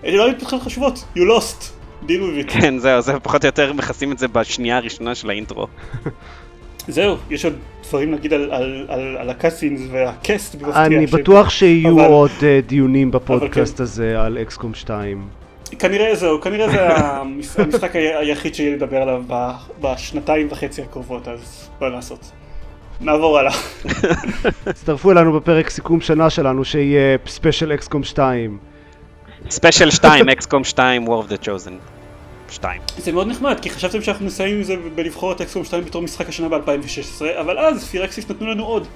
[0.06, 1.63] אלה לא התפתחויות חשובות, you lost,
[2.06, 2.54] deal with it.
[2.54, 5.67] כן, זהו, זה פחות או יותר מכסים את זה בשנייה הראשונה של האינטרו.
[6.88, 7.54] זהו, יש עוד
[7.89, 10.86] דברים להגיד על, על, על, על הקאסינס והקסט במפתיע.
[10.86, 13.84] אני בטוח שיהיו אבל- עוד אה, דיונים בפודקאסט כן.
[13.84, 15.28] הזה על XCOM 2.
[15.80, 19.24] כנראה זהו, כנראה זה המש- המשחק היחיד שיהיה לדבר עליו
[19.82, 22.32] בשנתיים וחצי הקרובות, אז בוא נעשות.
[23.02, 23.52] נעבור הלאה.
[24.67, 28.58] הצטרפו אלינו בפרק סיכום שנה שלנו שיהיה special XCOM 2.
[29.50, 32.03] special 2, XCOM 2, War of the Chosen.
[32.54, 32.82] 2.
[32.98, 36.30] זה מאוד נחמד, כי חשבתם שאנחנו נסיים עם זה בלבחור את אקסקום 2 בתור משחק
[36.30, 38.88] השנה ב-2016, אבל אז פירקסיס נתנו לנו עוד.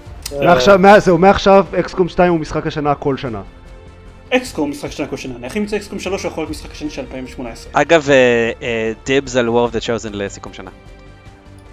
[1.00, 3.42] זהו, מעכשיו אקסקום 2 הוא משחק השנה כל שנה.
[4.30, 6.90] אקסקום משחק שנה כל שנה, נניח אם יצא אקסקום 3 הוא יכול להיות משחק השני
[6.90, 7.72] של 2018.
[7.82, 8.10] אגב,
[9.06, 10.70] דיבס על War of the Chosen לסיכום שנה.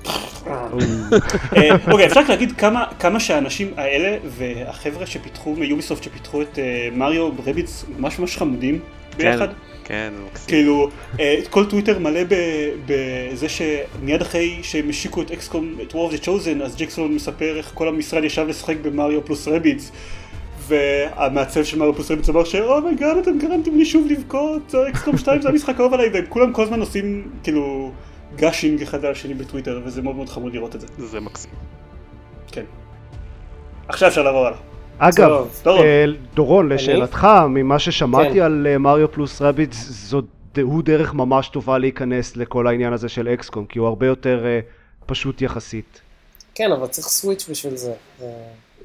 [0.07, 6.88] אה, אוקיי, אפשר רק להגיד כמה, כמה שהאנשים האלה והחבר'ה שפיתחו מיוביסופט שפיתחו את אה,
[6.92, 8.79] מריו רביץ ממש ממש חמודים
[9.16, 9.49] ביחד.
[9.85, 10.49] כן, זה מקסים.
[10.49, 12.20] כאילו, אה, כל טוויטר מלא
[12.87, 17.57] בזה שמיד אחרי שהם השיקו את XCOM, את War of the Chosen, אז ג'קסון מספר
[17.57, 19.90] איך כל המשרד ישב לשחק ב-Mario plus Rabbids.
[20.66, 25.18] והמעצב של Mario plus Rabbids אמר ש-oh my god אתם גרמתם לי שוב לבכות, XCOM
[25.18, 27.92] 2 זה המשחק האהוב עליי, והם כולם כל הזמן עושים כאילו
[28.37, 30.87] gushing אחד על השני בטוויטר, וזה מאוד מאוד חמוד לראות את זה.
[30.99, 31.51] זה מקסים.
[32.53, 32.64] כן.
[33.88, 34.73] עכשיו אפשר לעבור הלאה.
[34.98, 35.80] אגב, טוב.
[35.80, 36.04] אה,
[36.35, 38.40] דורון, לשאלתך, ממה ששמעתי כן.
[38.40, 39.42] על אה, מריו פלוס
[40.54, 44.44] ד- הוא דרך ממש טובה להיכנס לכל העניין הזה של אקסקום, כי הוא הרבה יותר
[44.46, 44.61] אה,
[45.07, 46.00] פשוט יחסית.
[46.54, 47.92] כן, אבל צריך סוויץ' בשביל זה.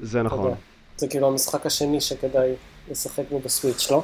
[0.00, 0.44] זה, נכון.
[0.44, 0.56] יודע,
[0.96, 2.50] זה כאילו המשחק השני שכדאי
[2.90, 4.02] לשחק בו בסוויץ', לא?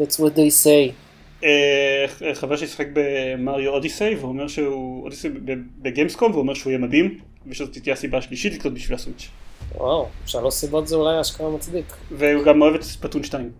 [0.00, 0.92] That's what they say.
[2.34, 5.28] חבר שלי שיחק במריו אודיסי, והוא אומר שהוא, אודיסי
[5.82, 9.28] בגיימסקום, והוא אומר שהוא יהיה מדהים, ושזאת תהיה הסיבה השלישית לקנות בשביל ה-Switch.
[9.76, 11.84] וואו, שלוש סיבות זה אולי אשכרה מצדיק.
[12.18, 13.50] והוא גם אוהב את Splatoon 2.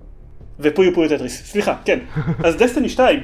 [0.61, 1.99] ו-Puyo Puyo Tetris, סליחה, כן.
[2.47, 3.23] אז Destiny 2,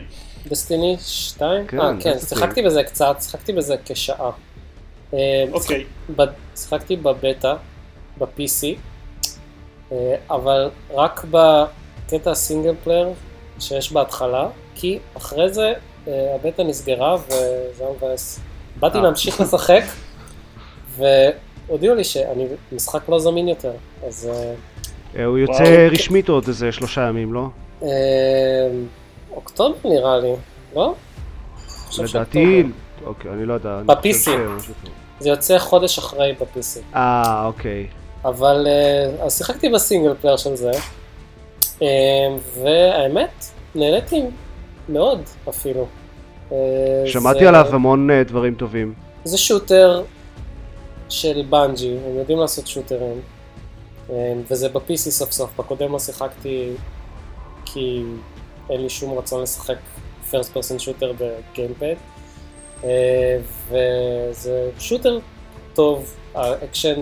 [0.49, 1.67] Destiny 2?
[1.67, 2.19] כן, אה, כן.
[2.19, 4.31] שיחקתי בזה קצת, שיחקתי בזה כשעה.
[5.15, 5.85] אה, אוקיי.
[6.17, 6.23] ב-
[6.57, 7.55] שיחקתי בבטא,
[8.19, 8.67] ב-PC,
[9.93, 13.09] אה, אבל רק בקטע ה-single player
[13.59, 15.73] שיש בהתחלה, כי אחרי זה
[16.09, 18.41] אה, הבטא נסגרה וזה היה מבאס.
[18.81, 18.99] באתי.
[18.99, 19.83] להמשיך לשחק,
[21.69, 23.73] והודיעו לי שאני משחק לא זמין יותר,
[24.07, 24.53] אז אה,
[25.21, 25.91] אה, הוא יוצא וואו.
[25.93, 27.47] רשמית עוד איזה שלושה ימים, לא?
[27.83, 27.89] אה,
[29.33, 30.33] אוקטובר נראה לי,
[30.77, 30.95] לא?
[31.99, 32.63] לדעתי.
[33.07, 33.81] אוקיי, אני לא יודע.
[33.87, 34.31] ב-PC.
[34.31, 34.73] כזה.
[35.21, 36.97] זה יוצא חודש אחרי ב-PC.
[36.97, 37.87] אה, אוקיי.
[38.25, 38.67] אבל
[39.23, 40.71] אז שיחקתי ב-single player של זה,
[42.63, 44.23] והאמת, נהניתי
[44.89, 45.87] מאוד אפילו.
[47.07, 48.95] שמעתי זה- עליו המון דברים טובים.
[49.25, 50.03] זה shooter
[51.09, 53.21] של בנג'י, הם יודעים לעשות shooter ים,
[54.11, 56.73] אה, וזה ב-PC סוף סוף, בקודם לא שיחקתי
[57.65, 58.03] כי
[58.71, 59.77] אין לי שום רצון לשחק
[60.31, 61.95] first person shooter ב gamepad,
[63.71, 65.19] וזה shooter
[65.75, 67.01] טוב, האקשן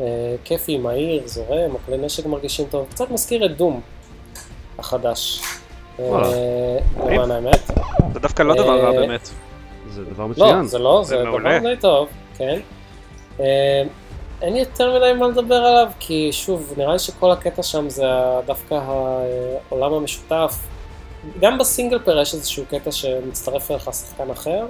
[0.00, 3.80] אה, כיפי, מהיר, זורם, הכלי נשק מרגישים טוב, קצת מזכיר את דום
[4.78, 5.42] החדש.
[5.98, 6.28] וואלה.
[7.06, 7.70] למען האמת.
[8.12, 9.30] זה דווקא לא דבר רע אה, באמת.
[9.88, 10.66] זה דבר לא, מצוין.
[10.66, 11.58] זה לא, זה זה מעולה.
[11.58, 12.60] דבר די טוב, כן.
[13.40, 13.82] אה,
[14.42, 18.06] אין יותר מדי מה לדבר עליו, כי שוב, נראה לי שכל הקטע שם זה
[18.46, 20.58] דווקא העולם המשותף.
[21.40, 24.66] גם בסינגל פר יש איזשהו קטע שמצטרף אליך שחקן אחר,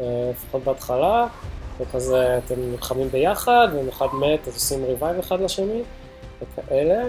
[0.00, 1.26] אה, לפחות בהתחלה,
[1.80, 5.82] וכזה אתם נלחמים ביחד, ואם אחד מת אז עושים revive אחד לשני,
[6.42, 7.04] וכאלה.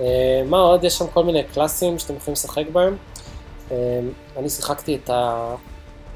[0.00, 0.84] אה, מה עוד?
[0.84, 2.96] יש שם כל מיני class ים שאתם יכולים לשחק בהם.
[4.36, 5.54] אני שיחקתי את ה...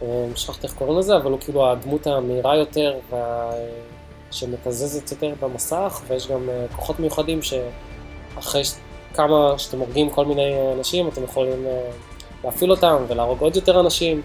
[0.02, 3.50] אה, שכחתי איך קוראים לזה, אבל הוא כאילו הדמות המהירה יותר, וה...
[4.32, 8.72] שמתזזת יותר במסך, ויש גם אה, כוחות מיוחדים שאחרי ש...
[9.14, 11.90] כמה שאתם הורגים כל מיני אה, אנשים, אתם יכולים אה,
[12.44, 14.22] להפעיל אותם ולהרוג עוד יותר אנשים.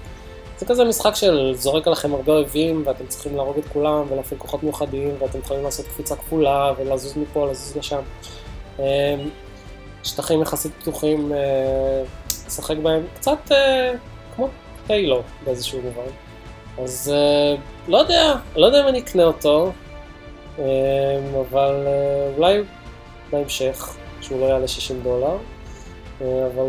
[0.57, 4.63] זה כזה משחק של זורק עליכם הרבה אויבים, ואתם צריכים להרוג את כולם ולהפעיל כוחות
[4.63, 7.99] מיוחדים, ואתם יכולים לעשות קפיצה כפולה ולזוז מפה, לזוז לשם.
[10.03, 11.31] שטחים יחסית פתוחים,
[12.47, 13.51] לשחק בהם, קצת
[14.91, 16.11] אה, כמו הילו באיזשהו מובן.
[16.83, 17.55] אז אה,
[17.87, 19.71] לא יודע, לא יודע אם אני אקנה אותו,
[20.59, 20.63] אה,
[21.49, 22.61] אבל אה, אולי
[23.31, 25.37] בהמשך, שהוא לא יעלה 60 דולר,
[26.21, 26.65] אה, אבל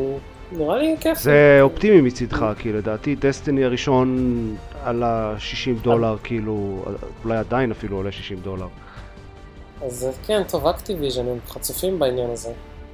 [0.53, 1.19] נראה לי כיף.
[1.19, 6.85] זה אופטימי מצידך, כי לדעתי Destiny הראשון על ה-60 דולר, כאילו,
[7.25, 8.67] אולי עדיין אפילו עולה 60 דולר.
[9.83, 12.49] אז כן, טוב, Activision הם חצופים בעניין הזה,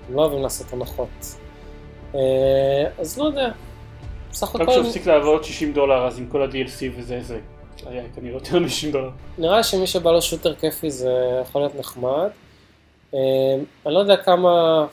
[0.08, 1.36] הם לא אוהבים לעשות הנחות.
[2.14, 2.20] אה,
[2.98, 3.50] אז לא יודע,
[4.34, 7.38] בסך רק הכל כשהוא הפסיק לעבוד 60 דולר, אז עם כל ה-DLC וזה, זה
[7.86, 9.10] היה כנראה יותר מ-60 דולר.
[9.38, 12.28] נראה שמי שבא לו shooter כיפי זה יכול להיות נחמד.
[13.14, 13.18] אה,
[13.86, 14.86] אני לא יודע כמה...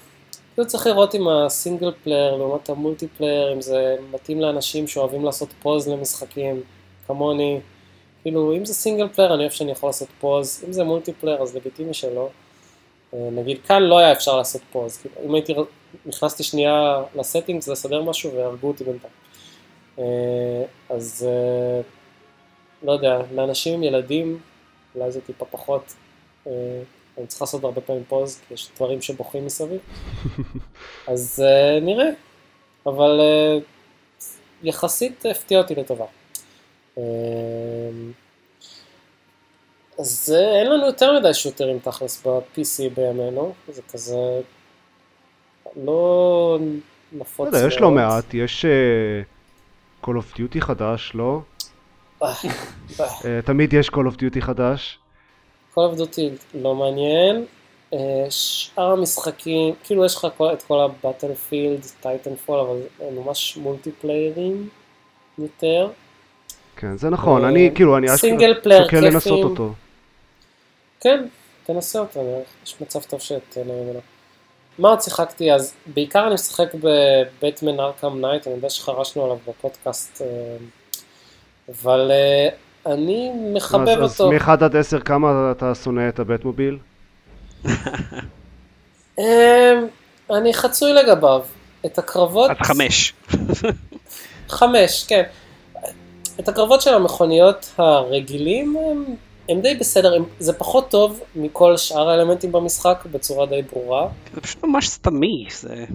[0.54, 5.26] כאילו צריך לראות עם ה single player לעומת ה multiplayer, אם זה מתאים לאנשים שאוהבים
[5.26, 6.62] לעשות pause למשחקים,
[7.08, 7.60] כמוני.
[8.22, 11.56] כאילו, אם זה single player, אני אוהב שאני יכול לעשות pause, אם זה multiplayer, אז
[11.56, 12.30] לגיטימי שלא.
[13.14, 14.98] אה, נגיד, כאן לא היה אפשר לעשות pause.
[14.98, 15.54] כאילו, אם הייתי,
[16.06, 19.21] נכנסתי שנייה ל settings לסדר משהו והרגו אותי בינתיים.
[20.02, 21.82] אה, אז אה,
[22.84, 24.40] לא יודע, לאנשים עם ילדים,
[24.96, 25.94] אולי זה טיפה פחות,
[26.48, 26.52] אה,
[27.18, 29.80] אני צריך לעשות הרבה פעמים פוז, כי יש דברים שבוכים מסביב.
[31.08, 32.10] אז אה, נראה,
[32.86, 33.20] אבל
[34.64, 36.06] יחסית הפתיע אותי לטובה.
[40.00, 44.42] אז אין לנו יותר מדי שוטרים תכלס ב-PC בימינו, זה כזה
[45.76, 46.60] לא
[47.12, 47.92] נפוץ לא יודע, יש לא.
[47.92, 48.66] מעט, יש
[50.04, 51.42] Call of Duty חדש, לא?
[52.22, 55.00] אה, תמיד יש Call of Duty חדש.
[55.74, 56.22] Call of Duty
[56.54, 57.46] לא מעניין.
[57.94, 64.52] אה, שאר המשחקים, כאילו יש לך את כל ה Battlefield, Titanfall, אבל הם ממש multiplayer
[64.52, 64.70] ים
[65.38, 65.90] יותר.
[66.76, 69.44] כן, זה נכון, אה, אני כאילו, אני single player שוקל לנסות.
[69.44, 69.74] אותו.
[71.00, 71.26] כן,
[71.64, 74.00] תנסה אותו, יש מצב טוב שתהנה ממנו.
[74.80, 75.74] מה עוד שיחקתי אז?
[75.88, 80.22] בעיקר אני משחק ב Batman Arkham Knight, אני יודע שחרשנו עליו בפודקאסט.
[80.22, 80.28] אה,
[81.70, 82.50] אבל אה,
[82.94, 84.36] אני מחבב אז, אותו.
[84.36, 86.78] אז מ-1 עד 10 כמה אתה שונא את ה Batmobile?
[89.20, 89.24] אמ,
[90.32, 91.42] אני חצוי לגביו.
[91.86, 92.52] את הקרבות...
[92.52, 93.14] אז חמש.
[94.50, 95.24] חמש, כן.
[96.40, 99.16] את הקרבות של המכוניות הרגילים הם,
[99.50, 104.08] הם די בסדר, הם, זה פחות טוב מכל שאר האלמנטים במשחק בצורה די ברורה.
[104.34, 105.46] זה פשוט ממש סתמי.
[105.60, 105.86] זה...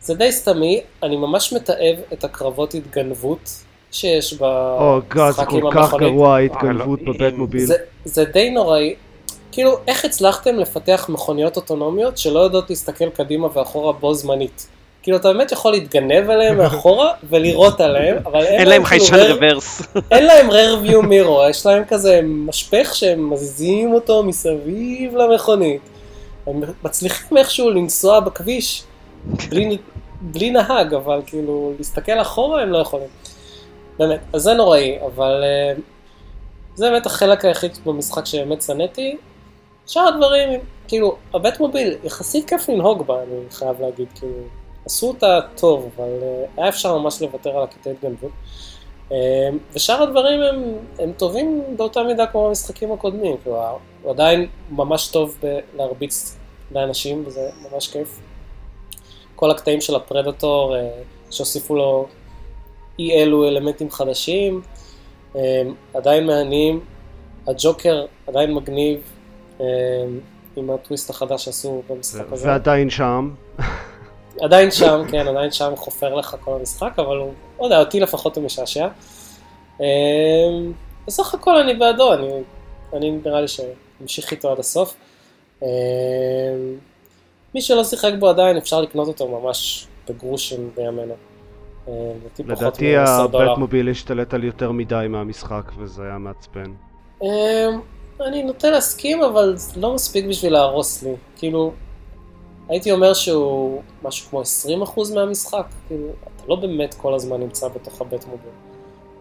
[0.00, 3.50] זה די סתמי, אני ממש מתעב את את התגנבות
[3.90, 6.08] שיש או גאד, זה כל כך המכונית.
[6.08, 7.20] גרוע ההתגנבות אלוהים.
[7.20, 7.66] בבטמוביל.
[7.66, 8.94] זה, זה די נוראי.
[9.52, 14.68] כאילו, איך הצלחתם לפתח מכוניות אוטונומיות שלא יודעות להסתכל קדימה ואחורה בו זמנית?
[15.08, 19.14] כאילו, אתה באמת יכול להתגנב אליהם מאחורה ולירות עליהם, אבל אין, אין להם כאילו חיישן
[19.14, 19.82] rare- רוורס.
[20.10, 25.80] אין להם rare view mirror, יש להם כזה משפך שהם מזיזים אותו מסביב למכונית.
[26.46, 28.82] הם מצליחים איכשהו לנסוע בכביש
[29.50, 29.78] בלי,
[30.20, 33.08] בלי נהג, אבל כאילו להסתכל אחורה הם לא יכולים.
[33.98, 35.72] באמת, אז זה נוראי, אבל אה,
[36.74, 39.16] זה באמת החלק היחיד במשחק שבאמת שנאתי.
[39.86, 40.48] שאר הדברים,
[40.88, 44.32] כאילו, הבטמוביל יחסית כיף לנהוג בה, אני חייב להגיד, כאילו,
[44.88, 48.30] עשו אותה טוב, אבל אה, היה אפשר ממש לוותר על הקטעי התגנבות.
[49.12, 50.62] אה, ושאר הדברים הם,
[50.98, 56.36] הם טובים באותה מידה כמו במשחקים הקודמים, כאילו, הוא עדיין ממש טוב בלהרביץ
[56.72, 58.20] לאנשים, וזה ממש כיף.
[59.36, 60.88] כל הקטעים של הפרדטור אה,
[61.30, 62.06] שהוסיפו לו
[62.98, 64.62] אי אלו אלמנטים חדשים,
[65.94, 66.80] עדיין מהנים,
[67.46, 69.00] הג'וקר עדיין מגניב,
[70.56, 72.48] עם הטוויסט החדש שעשו במשחק הזה.
[72.48, 73.30] ועדיין שם.
[74.40, 78.36] עדיין שם, כן, עדיין שם חופר לך כל המשחק, אבל הוא, לא יודע, אותי לפחות
[78.36, 78.88] הוא משעשע.
[79.80, 79.86] אה,
[81.06, 82.28] בסך הכל אני בעדו, אני,
[82.92, 84.94] אני נראה לי שאמשיך איתו עד הסוף.
[85.62, 85.68] אה,
[87.54, 91.14] מי שלא שיחק בו עדיין, אפשר לקנות אותו ממש בגרושים בימינו.
[91.88, 93.50] אה, לדעתי פחות לדעתי מ-10 דולר.
[93.50, 96.72] הבטמוביל השתלט על יותר מדי מהמשחק וזה היה מעצבן.
[98.26, 101.12] אני נוטה להסכים, אבל לא מספיק בשביל להרוס לי.
[101.36, 101.72] כאילו,
[102.68, 104.42] הייתי אומר שהוא משהו כמו
[104.84, 108.50] 20% מהמשחק, כאילו, אתה לא באמת כל הזמן נמצא בתוך הבית מוביל.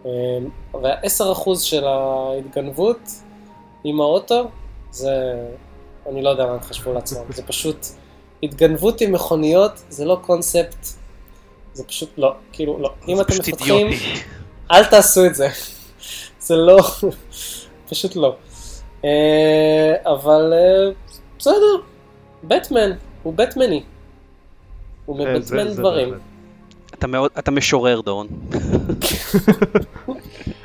[0.06, 3.00] אה, וה-10% של ההתגנבות
[3.84, 4.48] עם האוטו,
[4.92, 5.12] זה,
[6.10, 7.86] אני לא יודע מה הם חשבו לעצמם, זה פשוט,
[8.44, 10.86] התגנבות עם מכוניות זה לא קונספט,
[11.74, 12.94] זה פשוט לא, כאילו לא.
[13.08, 13.88] אם אתם מפתחים.
[14.72, 15.48] אל תעשו את זה.
[16.48, 16.80] זה לא,
[17.90, 18.36] פשוט לא.
[19.06, 20.92] אה, אבל אה,
[21.40, 21.76] בסדר,
[22.44, 22.92] בטמן,
[23.28, 23.84] הוא בטמני.
[25.06, 26.14] הוא כן, מבטמן דברים.
[26.94, 28.28] אתה מאוד, אתה משורר דורון.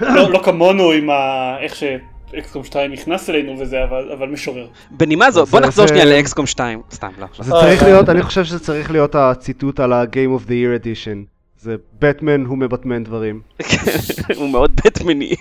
[0.00, 1.14] לא לא כמונו עם ה...
[1.60, 4.66] איך שאקסקום 2 נכנס אלינו וזה, אבל אבל משורר.
[4.90, 6.82] בנימה זו, זה- בוא נחזור שנייה לאקסקום 2.
[6.92, 7.26] סתם, לא.
[7.40, 7.92] זה צריך אוי.
[7.92, 11.18] להיות, אני חושב שזה צריך להיות הציטוט על ה-Game of the Year Edition.
[11.60, 13.40] זה בטמן הוא מבטמן דברים.
[14.36, 15.34] הוא מאוד בטמני.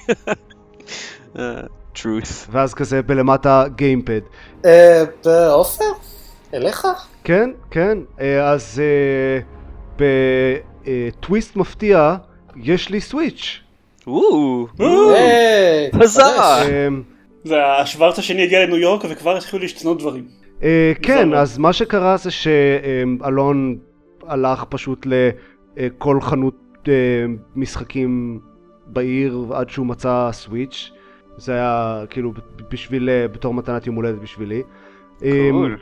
[1.40, 1.44] אה,
[1.96, 2.48] truth.
[2.52, 4.22] ואז כזה בלמטה גיימפד.
[4.66, 5.04] אה,
[5.52, 5.84] עופר?
[6.54, 6.88] אליך?
[7.24, 7.98] כן, כן.
[8.22, 8.82] אה, אז
[10.00, 10.06] אה,
[10.86, 12.16] בטוויסט מפתיע,
[12.56, 13.60] יש לי סוויץ'.
[14.08, 14.68] וואו.
[14.80, 16.22] היי, מזל.
[16.22, 16.70] חדש.
[16.70, 16.88] אה,
[17.44, 20.28] זה השוורץ השני הגיע לניו יורק וכבר התחילו להשתנות דברים.
[20.64, 21.34] אה, כן.
[21.34, 23.78] אז מה שקרה זה שאלון
[24.28, 25.08] הלך פשוט
[25.78, 26.88] לכל חנות
[27.56, 28.40] משחקים
[28.88, 30.92] בעיר עד שהוא מצא סוויץ'.
[31.38, 32.34] זה היה כאילו
[32.72, 34.62] בשביל, בתור מתנת יום הולדת בשבילי.
[35.24, 35.78] אה, קול.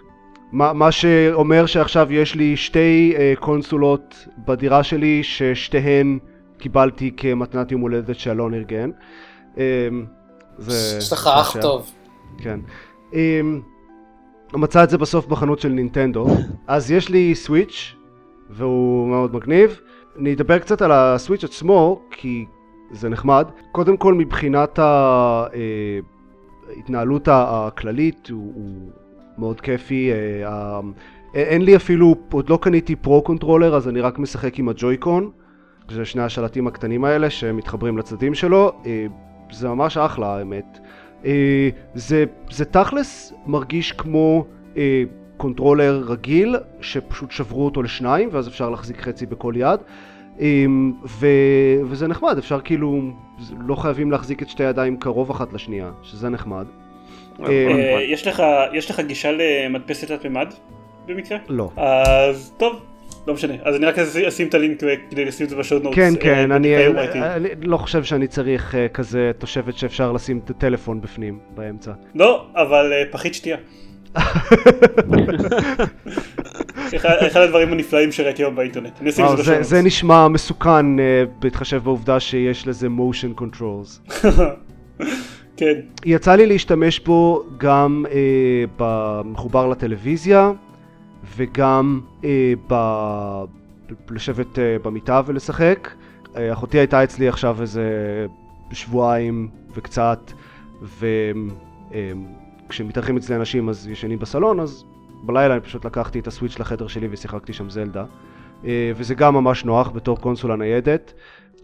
[0.51, 6.19] מה, מה שאומר שעכשיו יש לי שתי אה, קונסולות בדירה שלי ששתיהן
[6.57, 8.89] קיבלתי כמתנת יום הולדת שאלון ארגן.
[9.57, 9.87] אה,
[10.57, 11.61] זה יש לך אח.
[11.61, 11.91] טוב.
[12.37, 12.59] כן.
[13.11, 13.15] Um,
[14.53, 16.27] מצא את זה בסוף בחנות של נינטנדו.
[16.67, 17.95] אז יש לי Switch,
[18.49, 19.79] והוא מאוד מגניב.
[20.19, 22.45] אני אדבר קצת על ה Switch עצמו, כי
[22.91, 23.47] זה נחמד.
[23.71, 24.79] קודם כל מבחינת
[26.69, 28.91] ההתנהלות הכללית, הוא, הוא
[29.39, 30.11] מאוד כיפי.
[30.11, 30.79] אה, ה-
[31.33, 35.29] אין לי אפילו, עוד לא קניתי Pro Controller, אז אני רק משחק עם ה Joy-Con.
[35.91, 38.71] זה שני השלטים הקטנים האלה שמתחברים לצדדים שלו.
[38.85, 39.05] אה,
[39.51, 40.79] זה ממש אחלה האמת.
[41.25, 44.45] אה, זה, זה תכלס מרגיש כמו
[44.77, 45.03] אה,
[45.37, 49.79] controller רגיל שפשוט שברו אותו לשניים ואז אפשר להחזיק חצי בכל יד
[50.39, 50.65] אה,
[51.05, 51.27] ו,
[51.85, 53.01] וזה נחמד אפשר כאילו
[53.59, 56.65] לא חייבים להחזיק את שתי הידיים קרוב אחת לשנייה שזה נחמד.
[57.45, 60.47] אה, אה, יש לך יש לך גישה למדפסת תלת מימד
[61.07, 61.37] במקרה?
[61.49, 61.69] לא.
[61.77, 62.81] אז טוב,
[63.27, 63.53] לא משנה.
[63.63, 64.79] אז אני רק אשים- את הלינק
[65.09, 65.95] כדי לשים את זה בשעות נוטס.
[65.95, 66.75] כן אה, כן אני,
[67.61, 71.91] לא חושב שאני צריך כזה תושבת שאפשר לשים את הטלפון בפנים באמצע.
[72.15, 73.57] לא, אבל פחית שתייה.
[77.27, 78.93] אחד הדברים הנפלאים שראיתי היום באינטרנט.
[79.61, 80.85] זה נשמע מסוכן
[81.39, 84.13] בהתחשב בעובדה שיש לזה motion controls.
[85.59, 85.79] כן.
[86.05, 90.51] יצא לי להשתמש בו גם אה, במחובר לטלוויזיה
[91.37, 92.73] וגם אה, ב...
[94.09, 95.89] לשבת אה, במיטה ולשחק.
[96.35, 98.25] אה, אחותי הייתה אצלי עכשיו איזה
[98.71, 100.31] שבועיים וקצת,
[102.69, 104.83] וכשמתארחים אצלי אנשים אז ישנים בסלון, אז
[105.23, 108.05] בלילה אני פשוט לקחתי את הסוויץ' לחדר שלי ושיחקתי שם זלדה.
[108.65, 111.13] אה, וזה גם ממש נוח בתור קונסולה ניידת.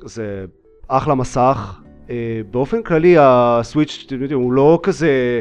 [0.01, 0.45] זה
[0.87, 1.84] אחלה מסך.
[2.09, 5.39] אה, באופן כללי הסוויץ' יודעים, הוא לא כזה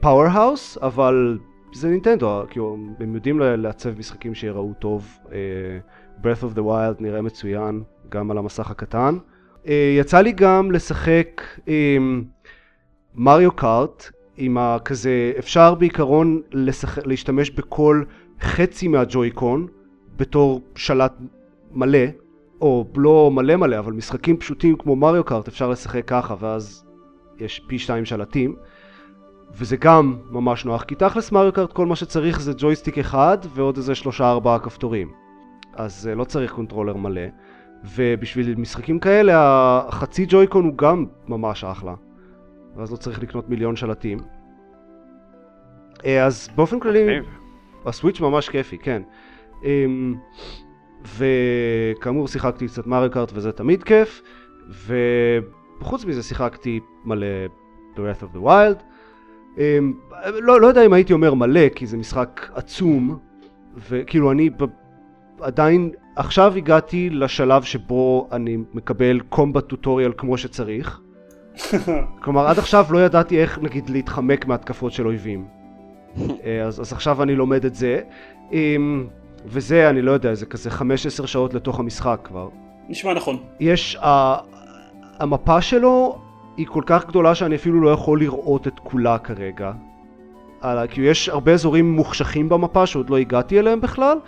[0.00, 1.38] powerhouse, אבל
[1.74, 5.18] זה נינטנדו, כאילו הם יודעים לעצב משחקים שיראו טוב.
[5.32, 5.78] אה,
[6.22, 9.18] Breath of the Wild נראה מצוין, גם על המסך הקטן.
[9.68, 12.24] אה, יצא לי גם לשחק עם
[13.14, 16.98] Mario Kart, עם הכזה, אפשר בעיקרון לשח...
[17.06, 18.02] להשתמש בכל
[18.40, 19.66] חצי מה Joy-Con
[20.16, 21.12] בתור שלט
[21.72, 21.98] מלא,
[22.60, 26.84] או לא מלא מלא, אבל משחקים פשוטים כמו Mario Kart אפשר לשחק ככה, ואז
[27.38, 28.56] יש פי שתיים שלטים.
[29.52, 33.76] וזה גם ממש נוח, כי תכלס Mario Kart כל מה שצריך זה ג'ויסטיק אחד ועוד
[33.76, 35.12] איזה שלושה ארבעה כפתורים.
[35.74, 37.22] אז uh, לא צריך controller מלא.
[37.84, 39.34] ובשביל משחקים כאלה
[39.88, 41.94] החצי Joy-Con הוא גם ממש אחלה.
[42.76, 44.18] ואז לא צריך לקנות מיליון שלטים.
[45.94, 47.20] Uh, אז באופן כללי.
[47.86, 49.02] ה Switch ממש כיפי, כן.
[51.16, 51.22] Um,
[51.96, 54.22] וכאמור שיחקתי קצת Mario Kart וזה תמיד כיף.
[55.80, 57.26] וחוץ מזה שיחקתי מלא
[57.96, 58.82] Breath of the Wild.
[59.56, 59.60] Um,
[60.32, 63.18] לא, לא יודע אם הייתי אומר מלא, כי זה משחק עצום,
[63.88, 64.64] וכאילו אני ב...
[65.40, 71.00] עדיין, עכשיו הגעתי לשלב שבו אני מקבל קומבט טוטוריאל כמו שצריך.
[72.22, 75.46] כלומר, עד עכשיו לא ידעתי איך, נגיד, להתחמק מהתקפות של אויבים.
[76.44, 78.00] אה, אז, אז עכשיו אני לומד את זה.
[79.46, 82.48] וזה, אני לא יודע, זה כזה 15 שעות לתוך המשחק כבר.
[82.88, 83.36] נשמע נכון.
[83.60, 84.36] יש, ה,
[85.18, 86.18] המפה שלו
[86.56, 89.72] היא כל כך גדולה שאני אפילו לא יכול לראות את כולה כרגע.
[90.60, 94.18] על, כי יש הרבה אזורים מוחשכים במפה שעוד לא הגעתי אליהם בכלל,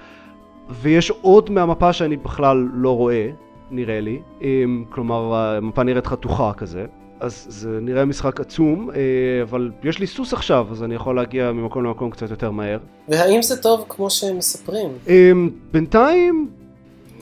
[0.69, 3.31] ויש עוד מהמפה שאני בכלל לא רואה,
[3.71, 4.21] נראה לי.
[4.43, 6.87] אמ, כלומר, המפה נראית חתוכה כזה.
[7.21, 8.97] אז זה נראה משחק עצום, אה,
[9.43, 12.79] אבל יש לי סוס עכשיו, אז אני יכול להגיע ממקום למקום קצת יותר מהר.
[13.09, 14.89] והאם זה טוב כמו שהם מספרים?
[15.09, 16.49] אמ, בינתיים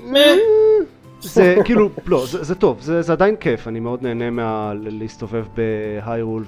[0.05, 0.19] מה?
[1.21, 5.45] זה כאילו, לא, זה, זה טוב, זה, זה עדיין כיף, אני מאוד נהנה מה, להסתובב
[5.55, 6.45] בהיירול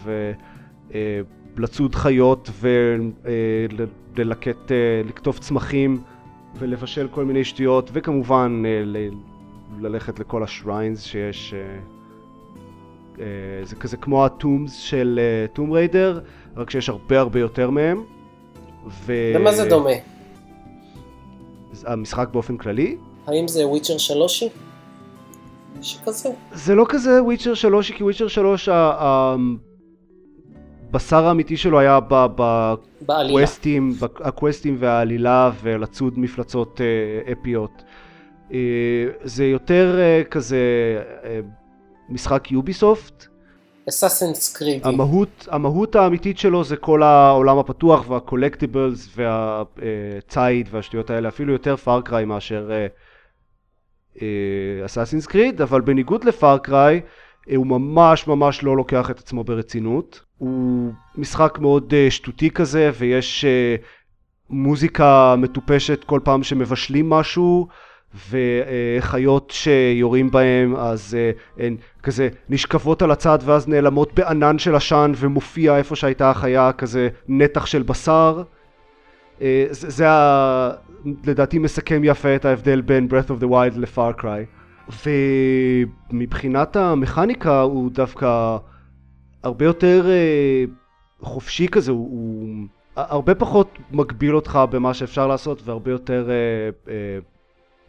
[1.57, 2.51] ולצוד חיות
[4.17, 4.73] וללקט,
[5.05, 6.01] לקטוף צמחים
[6.59, 9.11] ולבשל כל מיני שטויות וכמובן אה, ל-
[9.81, 11.79] ללכת לכל השריינס שיש, אה, אה,
[13.63, 15.21] זה כזה כמו הטומס של
[15.53, 16.21] טום ריידר,
[16.57, 18.03] רק שיש הרבה הרבה יותר מהם.
[18.89, 19.13] ו...
[19.35, 19.91] למה זה דומה?
[21.87, 22.97] המשחק באופן כללי?
[23.27, 24.49] האם זה וויצ'ר שלושי?
[25.83, 26.29] שכזה.
[26.53, 29.37] זה לא כזה וויצ'ר 3, כי וויצ'ר 3, ה- ה-
[30.89, 31.99] הבשר האמיתי שלו היה.
[33.07, 37.83] בקווסטים, בק- הקווסטים והעלילה ולצוד מפלצות אה, אפיות.
[38.53, 38.59] אה,
[39.23, 40.59] זה יותר אה, כזה
[41.25, 41.41] אה,
[42.11, 43.27] משחק יוביסופט.
[43.89, 44.89] אסאסינס קרידי.
[44.89, 51.77] המהות, המהות האמיתית שלו זה כל העולם הפתוח וה collectibles והציד והשטויות האלה, אפילו יותר
[51.77, 52.71] Far Cry מאשר
[54.87, 57.01] Assassin's Creed, אבל בניגוד ל Far Cry,
[57.57, 60.21] הוא ממש ממש לא לוקח את עצמו ברצינות.
[60.39, 63.77] הוא משחק מאוד אה, שטותי כזה, ויש אה,
[64.51, 67.69] מוזיקה מטופשת כל פעם שמבשלים משהו.
[68.31, 71.31] וחיות שיורים בהם אז אה,
[71.67, 77.09] הן כזה נשכבות על הצד ואז נעלמות בענן של עשן ומופיע איפה שהייתה החיה כזה
[77.29, 78.43] נתח של בשר.
[79.43, 80.71] אה, זה, זה ה...
[81.25, 84.47] לדעתי מסכם יפה את ההבדל בין Breath of the Wild לפאר קריי.
[86.13, 88.57] ומבחינת המכניקה הוא דווקא
[89.43, 90.65] הרבה יותר אה,
[91.21, 96.95] חופשי כזה, הוא, הוא הרבה פחות מגביל אותך במה שאפשר לעשות והרבה יותר אה,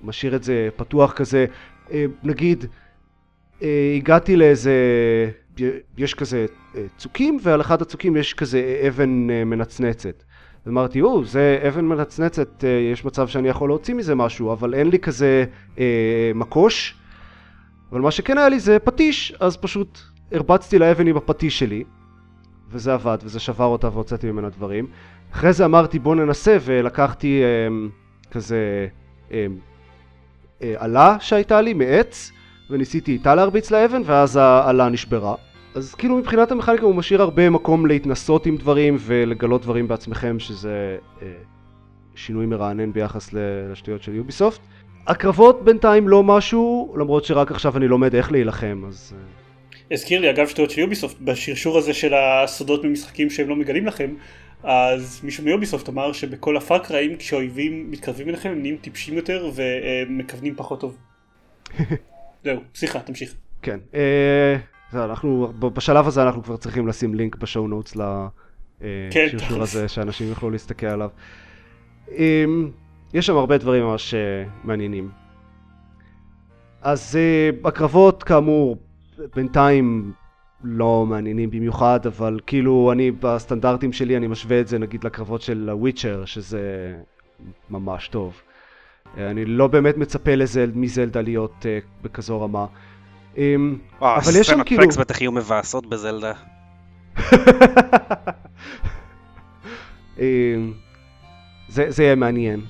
[0.01, 1.45] משאיר את זה פתוח כזה.
[2.23, 2.65] נגיד,
[3.97, 4.73] הגעתי לאיזה,
[5.97, 6.45] יש כזה
[6.75, 10.23] אה, צוקים ועל אחד הצוקים יש כזה אבן אה, מנצנצת.
[10.67, 14.89] אמרתי, או, זה אבן מנצנצת, אה, יש מצב שאני יכול להוציא מזה משהו, אבל אין
[14.89, 15.45] לי כזה
[15.79, 16.95] אה, מקוש.
[17.91, 19.99] אבל מה שכן היה לי זה פטיש, אז פשוט
[20.31, 21.83] הרבצתי לאבן עם הפטיש שלי,
[22.71, 24.87] וזה עבד, וזה שבר אותה והוצאתי ממנה דברים.
[25.33, 27.87] אחרי זה אמרתי בוא ננסה, ולקחתי אה,
[28.31, 28.87] כזה
[29.31, 29.45] אה,
[30.61, 32.31] אה, עלה שהייתה לי מעץ,
[32.71, 35.35] וניסיתי איתה להרביץ לאבן, ואז העלה נשברה.
[35.75, 40.97] אז כאילו מבחינת המכניקה הוא משאיר הרבה מקום להתנסות עם דברים ולגלות דברים בעצמכם שזה
[41.21, 41.27] אה,
[42.15, 44.59] שינוי מרענן ביחס לשטויות של יוביסופט.
[45.07, 49.13] הקרבות בינתיים לא משהו, למרות שרק עכשיו אני לומד איך להילחם, אז...
[49.17, 49.41] אה,
[49.93, 54.13] הזכיר לי אגב שטויות של יוביסופט, בשרשור הזה של הסודות ממשחקים שהם לא מגלים לכם,
[54.63, 60.79] אז מישהו מיוביסופט אמר שבכל הפאקראים כשאויבים מתקרבים אליכם הם נהיים טיפשים יותר ומכוונים פחות
[60.79, 60.97] טוב.
[62.43, 63.35] זהו, סליחה, תמשיך.
[63.61, 64.55] כן, אה,
[64.93, 70.49] אנחנו, בשלב הזה אנחנו כבר צריכים לשים לינק בשואו נוטס לשרשור כן, הזה שאנשים יוכלו
[70.49, 71.09] להסתכל עליו.
[72.11, 72.71] אמ,
[73.13, 75.09] יש שם הרבה דברים ממש אה, מעניינים.
[76.81, 77.19] אז
[77.65, 78.77] הקרבות כאמור
[79.35, 80.13] בינתיים
[80.63, 85.69] לא מעניינים במיוחד, אבל כאילו אני בסטנדרטים שלי אני משווה את זה נגיד לקרבות של
[85.71, 86.95] הוויצ'ר, שזה
[87.69, 88.41] ממש טוב.
[89.15, 91.65] Uh, אני לא באמת מצפה לזה מזלדה להיות uh,
[92.03, 92.65] בכזו רמה.
[93.35, 93.39] Um,
[94.01, 94.81] אבל יש שם כאילו...
[94.83, 96.33] פלקס בטח יהיו מבאסות בזלדה.
[100.17, 100.21] um,
[101.69, 102.61] זה, זה יהיה מעניין.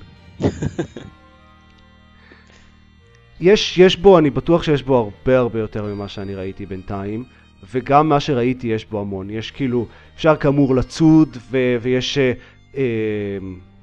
[3.40, 7.24] יש, יש בו, אני בטוח שיש בו הרבה הרבה יותר ממה שאני ראיתי בינתיים,
[7.72, 9.30] וגם מה שראיתי יש בו המון.
[9.30, 12.32] יש כאילו, אפשר כאמור לצוד, ו, ויש אה,
[12.76, 12.82] אה,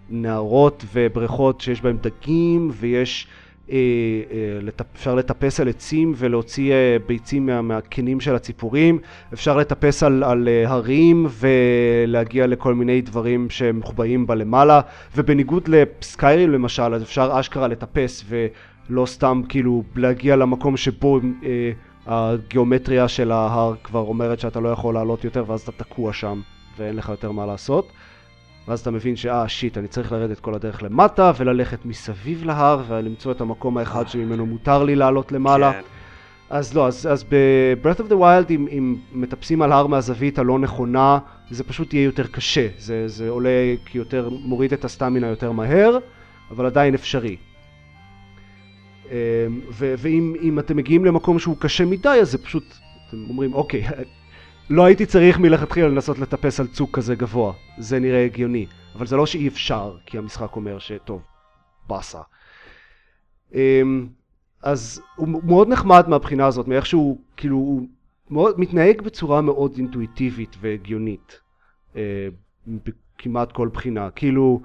[0.10, 3.28] נערות ובריכות שיש בהם דגים, ויש
[3.72, 3.78] אה,
[4.32, 9.00] אה, אפשר לטפס על עצים ולהוציא אה, ביצים מה, מהקנים של הציפורים,
[9.34, 14.82] אפשר לטפס על, על הרים ולהגיע לכל מיני דברים שמחובאים בלמעלה,
[15.16, 21.72] ובניגוד לסקיירים למשל, אז אפשר אשכרה לטפס ולא סתם כאילו להגיע למקום שבו אה,
[22.06, 26.42] הגיאומטריה של ההר כבר אומרת שאתה לא יכול לעלות יותר ואז אתה תקוע שם
[26.78, 27.92] ואין לך יותר מה לעשות.
[28.68, 33.32] ואז אתה מבין שאה שיט אני צריך לרדת כל הדרך למטה וללכת מסביב להר ולמצוא
[33.32, 35.74] את המקום האחד שממנו מותר לי לעלות למעלה.
[35.74, 35.82] כן.
[36.50, 40.60] אז לא, אז, אז ב-Breath of the Wild אם, אם מטפסים על הר מהזווית הלא
[40.60, 41.20] נכונה
[41.52, 45.98] זה פשוט יהיה יותר קשה, זה, זה עולה כי יותר מוריד את הסטמינה יותר מהר,
[46.52, 47.38] אבל עדיין אפשרי.
[49.06, 49.16] אמ,
[49.72, 52.64] ו- ואם אתם מגיעים למקום שהוא קשה מדי אז זה פשוט,
[53.08, 53.84] אתם אומרים אוקיי
[54.70, 58.66] לא הייתי צריך מלכתחילה לנסות לטפס על צוק כזה גבוה, זה נראה הגיוני,
[58.96, 61.22] אבל זה לא שאי אפשר, כי המשחק אומר שטוב,
[61.88, 62.22] באסה.
[63.54, 64.08] אמ,
[64.64, 67.88] אז הוא מאוד נחמד מהבחינה הזאת, מאיך שהוא, כאילו, הוא
[68.30, 71.40] מאוד, מתנהג בצורה מאוד אינטואיטיבית והגיונית,
[71.96, 72.28] אה,
[73.18, 74.10] כמעט כל בחינה.
[74.12, 74.62] כאילו,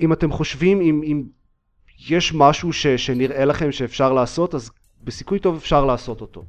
[0.00, 1.22] אם אתם חושבים, אם, אם
[2.08, 4.70] יש משהו ש, שנראה לכם שאפשר לעשות, אז
[5.04, 6.44] בסיכוי טוב אפשר לעשות אותו.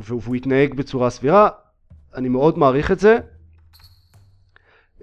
[0.00, 1.48] והוא יתנהג בצורה סבירה,
[2.14, 3.18] אני מאוד מעריך את זה.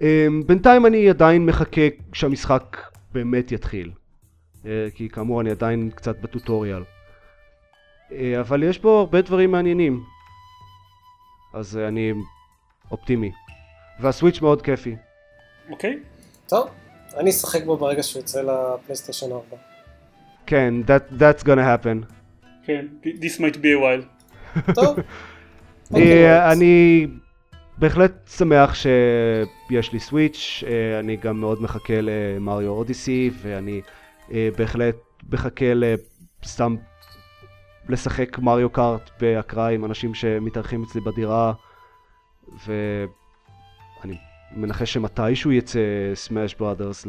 [0.02, 1.80] אמ, בינתיים אני עדיין מחכה
[2.12, 2.76] שהמשחק
[3.12, 3.90] באמת יתחיל.
[4.66, 6.82] אה, כי כאמור אני עדיין קצת בטוטוריאל.
[8.12, 10.04] אה, אבל יש בו הרבה דברים מעניינים.
[11.54, 12.12] אז אה, אני
[12.90, 13.32] אופטימי.
[14.00, 14.96] והסוויץ' מאוד כיפי.
[15.70, 15.98] אוקיי.
[16.48, 16.68] טוב,
[17.16, 19.56] אני אשחק בו ברגע שהוא יוצא לפלייסטיישן 4.
[20.46, 22.12] כן, that, that's gonna happen.
[22.64, 24.72] כן, this might be a while.
[24.74, 24.98] טוב.
[25.90, 27.06] אוקיי, אה, אני
[27.78, 33.80] בהחלט שמח שיש לי סוויץ', אה, אני גם מאוד מחכה למריו אודיסי, ואני
[34.32, 34.96] אה, בהחלט
[35.32, 35.64] מחכה
[36.44, 36.76] סתם
[37.88, 41.52] לשחק Mario Kart באקראי עם אנשים שמתארחים אצלי בדירה,
[42.66, 44.16] ואני
[44.56, 45.80] מנחש שמתישהו יצא
[46.14, 47.06] Smash Brothers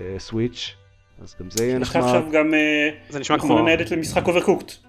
[0.00, 0.74] ל Switch,
[1.22, 2.02] אז גם זה יהיה נחמד.
[2.02, 2.52] יש לך עכשיו גם,
[3.08, 4.83] זה נשמע כמו ניידת למשחק Overcooked.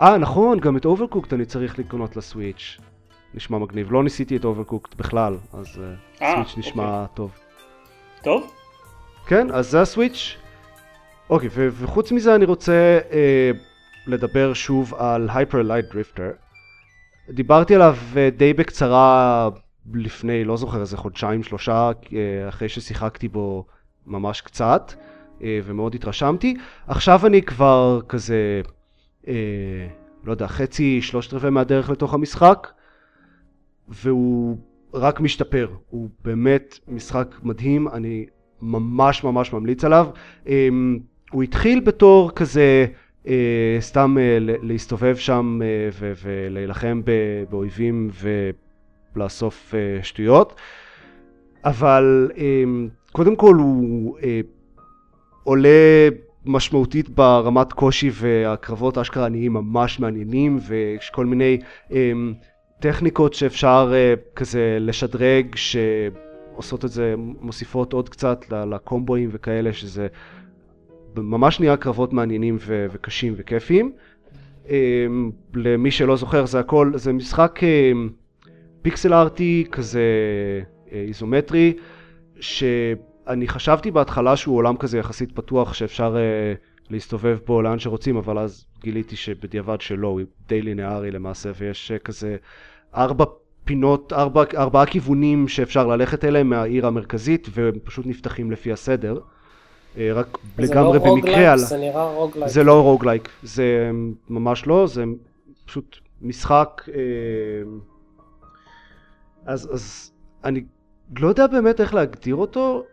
[0.00, 2.78] אה נכון, גם את Overcooked אני צריך לקנות ל Switch.
[3.34, 3.92] נשמע מגניב.
[3.92, 7.14] לא ניסיתי את Overcooked בכלל, אז uh, Switch נשמע אוקיי.
[7.14, 7.38] טוב.
[8.22, 8.52] טוב?
[9.26, 10.36] כן, אז זה הסוויץ'.
[11.30, 13.14] אוקיי, ו- וחוץ מזה אני רוצה uh,
[14.06, 16.36] לדבר שוב על Hyper Light Drifter.
[17.30, 19.48] דיברתי עליו uh, די בקצרה
[19.94, 22.08] לפני, לא זוכר, איזה חודשיים, שלושה, uh,
[22.48, 23.64] אחרי ששיחקתי בו
[24.06, 24.92] ממש קצת,
[25.38, 26.56] uh, ומאוד התרשמתי.
[26.86, 28.62] עכשיו אני כבר כזה...
[29.28, 29.34] אה,
[30.24, 32.68] לא יודע, חצי, שלושת רבעי מהדרך לתוך המשחק,
[33.88, 34.56] והוא
[34.94, 35.68] רק משתפר.
[35.90, 38.26] הוא באמת משחק מדהים, אני
[38.62, 40.06] ממש ממש ממליץ עליו.
[40.48, 40.68] אה,
[41.30, 42.86] הוא התחיל בתור כזה...
[43.24, 43.28] Uh,
[43.80, 47.02] סתם uh, להסתובב שם uh, ולהילחם
[47.50, 48.10] באויבים
[49.16, 50.60] ולאסוף uh, שטויות,
[51.64, 52.38] אבל uh,
[53.12, 54.22] קודם כל הוא uh,
[55.44, 56.08] עולה
[56.44, 61.94] משמעותית ברמת קושי והקרבות אשכרה נהיים ממש מעניינים ויש כל מיני um,
[62.80, 70.06] טכניקות שאפשר uh, כזה לשדרג שעושות את זה, מוסיפות עוד קצת לקומבואים וכאלה שזה
[71.16, 73.92] ממש נהיה קרבות מעניינים ו- וקשים וכיפיים.
[74.66, 74.70] Um,
[75.54, 78.10] למי שלא זוכר זה הכל, זה משחק um,
[78.82, 80.02] פיקסל ארטי כזה
[80.86, 81.72] uh, איזומטרי
[82.40, 82.64] ש...
[83.28, 88.38] אני חשבתי בהתחלה שהוא עולם כזה יחסית פתוח שאפשר uh, להסתובב בו לאן שרוצים, אבל
[88.38, 92.36] אז גיליתי שבדיעבד שלא, הוא די לינארי למעשה, ויש uh, כזה
[92.96, 93.24] ארבע
[93.64, 99.20] פינות, ארבע, ארבעה כיוונים שאפשר ללכת אליהם מהעיר המרכזית, והם פשוט נפתחים לפי הסדר.
[99.94, 101.58] Uh, רק לגמרי זה לא במקרה על...
[101.58, 102.48] זה נראה roguelike.
[102.48, 103.90] זה לא roguelike, זה
[104.28, 105.04] ממש לא, זה
[105.66, 106.82] פשוט משחק...
[106.94, 107.02] אה,
[109.46, 110.12] אז, אז
[110.44, 110.64] אני
[111.18, 112.84] לא יודע באמת איך להגדיר אותו,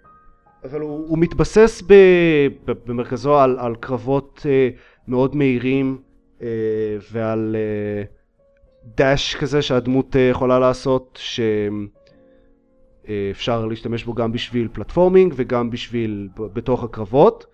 [0.64, 1.94] אבל הוא, הוא מתבסס ב,
[2.66, 4.70] ב, במרכזו על, על קרבות אה,
[5.08, 5.98] מאוד מהירים
[6.42, 6.48] אה,
[7.12, 8.04] ועל אה,
[8.96, 11.20] דאש כזה שהדמות אה, יכולה לעשות,
[13.06, 17.46] שאפשר להשתמש בו גם בשביל פלטפורמינג וגם בשביל ב- בתוך הקרבות.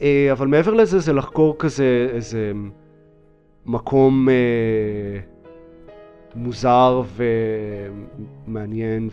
[0.00, 2.52] אה, אבל מעבר לזה זה לחקור כזה איזה
[3.66, 4.34] מקום אה,
[6.34, 7.02] מוזר
[8.46, 9.08] ומעניין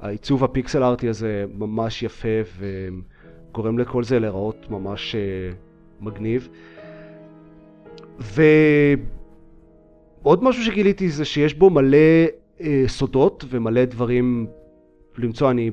[0.00, 5.20] והעיצוב הפיקסל ארטי הזה ממש יפה וגורם לכל זה להיראות ממש אה,
[6.00, 6.48] מגניב.
[8.18, 11.98] ועוד משהו שגיליתי זה שיש בו מלא
[12.60, 14.46] אה, סודות ומלא דברים
[15.18, 15.50] למצוא.
[15.50, 15.70] אני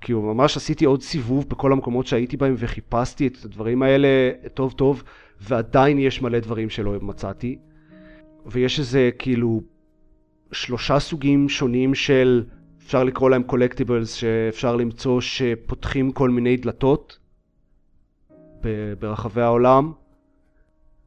[0.00, 4.08] כאילו ממש עשיתי עוד סיבוב בכל המקומות שהייתי בהם וחיפשתי את הדברים האלה
[4.54, 5.02] טוב טוב
[5.40, 7.58] ועדיין יש מלא דברים שלא מצאתי
[8.46, 9.62] ויש איזה כאילו
[10.52, 12.44] שלושה סוגים שונים של
[12.78, 17.18] אפשר לקרוא להם קולקטיבלס שאפשר למצוא שפותחים כל מיני דלתות
[18.98, 19.92] ברחבי העולם.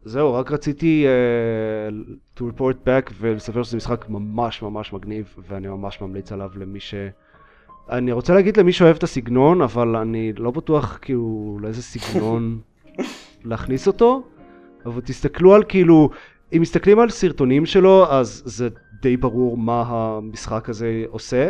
[0.05, 6.01] זהו, רק רציתי uh, to report back ולספר שזה משחק ממש ממש מגניב ואני ממש
[6.01, 6.93] ממליץ עליו למי ש...
[7.89, 12.59] אני רוצה להגיד למי שאוהב את הסגנון, אבל אני לא בטוח כאילו לאיזה סגנון
[13.45, 14.23] להכניס אותו,
[14.85, 16.09] אבל תסתכלו על כאילו,
[16.55, 18.69] אם מסתכלים על סרטונים שלו, אז זה
[19.01, 21.49] די ברור מה המשחק הזה עושה.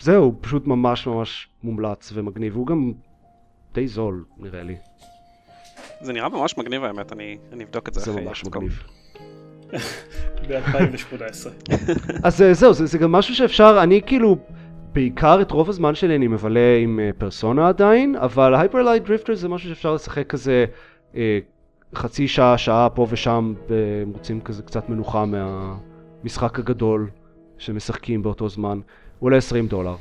[0.00, 2.92] זהו, הוא פשוט ממש ממש מומלץ ומגניב, הוא גם
[3.74, 4.76] די זול נראה לי,
[6.00, 8.00] זה נראה ממש מגניב האמת, אני אני אבדוק את זה.
[8.00, 8.44] זה אחרי ממש.
[8.44, 8.82] מגניב.
[10.48, 11.48] ב-2018.
[12.26, 14.36] אז אה, זהו, זה, זה גם משהו שאפשר, אני כאילו,
[14.92, 19.34] בעיקר את רוב הזמן שלי אני מבלה עם אה, פרסונה עדיין, אבל Hyper Light Drifter
[19.34, 20.64] זה משהו שאפשר לשחק כזה
[21.16, 21.38] אה,
[21.94, 23.54] חצי שעה, שעה פה ושם,
[24.04, 27.10] אם רוצים כזה קצת מנוחה מהמשחק הגדול
[27.58, 28.80] שמשחקים באותו זמן.
[29.18, 29.96] הוא עולה 20 דולר.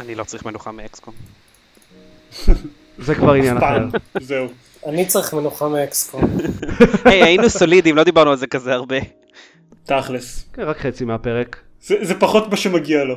[0.00, 1.14] אני לא צריך מנוחה מאקסקום.
[2.98, 3.86] זה כבר עניין אחר.
[4.20, 4.46] זהו.
[4.86, 6.22] אני צריך מנוחה מ-XCOM.
[7.04, 8.96] היי, היינו סולידיים, לא דיברנו על זה כזה הרבה.
[9.84, 10.48] תכלס.
[10.52, 11.56] כן, רק חצי מהפרק.
[11.80, 13.14] זה זה פחות מה שמגיע לו.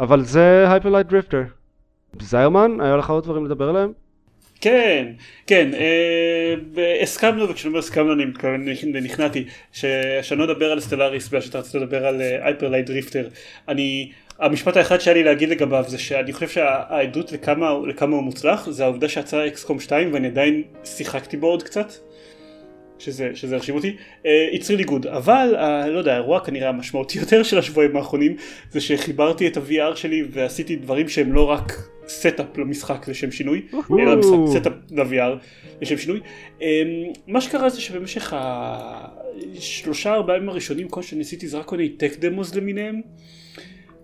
[0.00, 1.42] אבל זה Hyper Light Drifter.
[2.20, 3.92] זיירמן, היה לך עוד דברים לדבר עליהם?
[4.64, 5.06] כן,
[5.46, 6.54] כן, אה,
[7.02, 8.68] הסכמנו, וכשאני אומר הסכמנו אני מתכוון,
[9.02, 13.28] נכנעתי, שאני לא אדבר על Stellaris בגלל שאתה רצית לדבר על Hyper Light Drifter.
[13.68, 17.32] אני, המשפט האחד שהיה לי להגיד לגביו זה שאני חושב שהעדות
[17.86, 21.92] לכמה הוא מוצלח זה העובדה שיצא XCOM 2 ואני עדיין שיחקתי בו עוד קצת.
[23.04, 23.96] שזה, שזה הרשים אותי,
[24.52, 28.36] it's really good, אבל אה, לא יודע, האירוע כנראה המשמעותי יותר של השבועים האחרונים
[28.70, 31.72] זה שחיברתי את ה-VR שלי ועשיתי דברים שהם לא רק
[32.08, 33.62] setup למשחק לשם שינוי,
[34.00, 35.38] אלא למשחק setup ל-VR
[35.80, 36.20] לשם שינוי.
[37.26, 42.16] מה שקרה זה שבמשך השלושה ארבעה ימים הראשונים כל שניסיתי זה רק כל מיני tech
[42.18, 43.00] demos למיניהם.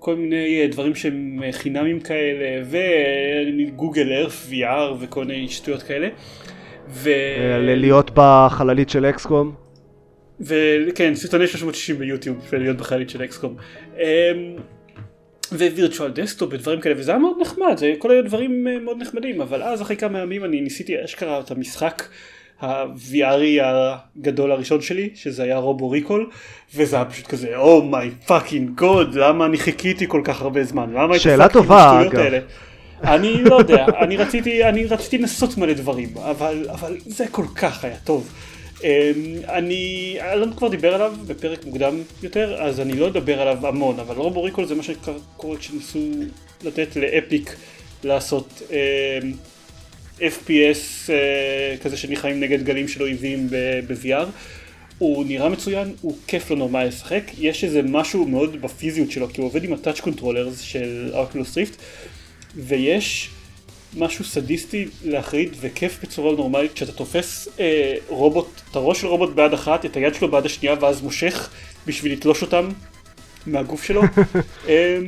[0.01, 6.09] כל מיני אה, דברים שהם אה, חינמים כאלה וגוגל ארף VR וכל מיני שטויות כאלה.
[6.93, 7.09] ו...
[7.09, 9.55] אה, להיות בחללית של XCOM?
[10.41, 13.57] וכן, סרטוני 360 ביוטיוב ולהיות בחללית של XCOM.
[15.53, 19.41] ו-Virtual Desktop ודברים כאלה וזה היה מאוד נחמד, זה כל היו דברים אה, מאוד נחמדים
[19.41, 22.03] אבל אז אחרי כמה ימים אני ניסיתי אשכרה את המשחק
[22.61, 26.31] ה-VR-י הגדול הראשון שלי שזה היה Robo Recall
[26.74, 30.93] וזה היה פשוט כזה oh my fucking god למה אני חיכיתי כל כך הרבה זמן
[30.93, 32.32] למה שאלה טובה, אגב.
[33.05, 37.85] אני לא יודע, אני רציתי, אני רציתי לנסות מלא דברים, אבל, אבל זה כל כך
[37.85, 38.33] היה טוב.
[38.85, 38.89] אמ,
[39.49, 44.17] אני, אלון כבר דיבר עליו בפרק מוקדם יותר, אז אני לא אדבר עליו המון, אבל
[44.16, 45.99] Robo Recall זה מה שקורה כשניסו
[46.65, 47.57] לתת ל-Epic
[48.05, 49.33] לעשות אמ,
[50.19, 53.49] FPS אה, כזה שנלחמים נגד גלים של אויבים
[53.87, 54.27] ב-VR.
[54.99, 59.41] הוא נראה מצוין, הוא כיף לא נורמלי לשחק, יש איזה משהו מאוד בפיזיות שלו, כי
[59.41, 61.77] הוא עובד עם ה-touch controllers של Oculus Rift,
[62.57, 63.31] ויש
[63.97, 69.53] משהו סדיסטי להחריד וכיף בצורה נורמלית כשאתה תופס אה, רובוט, את הראש של רובוט ביד
[69.53, 71.51] אחת, את היד שלו ביד השנייה ואז מושך
[71.87, 72.69] בשביל לתלוש אותם
[73.47, 74.03] מהגוף שלו
[74.69, 74.99] אה,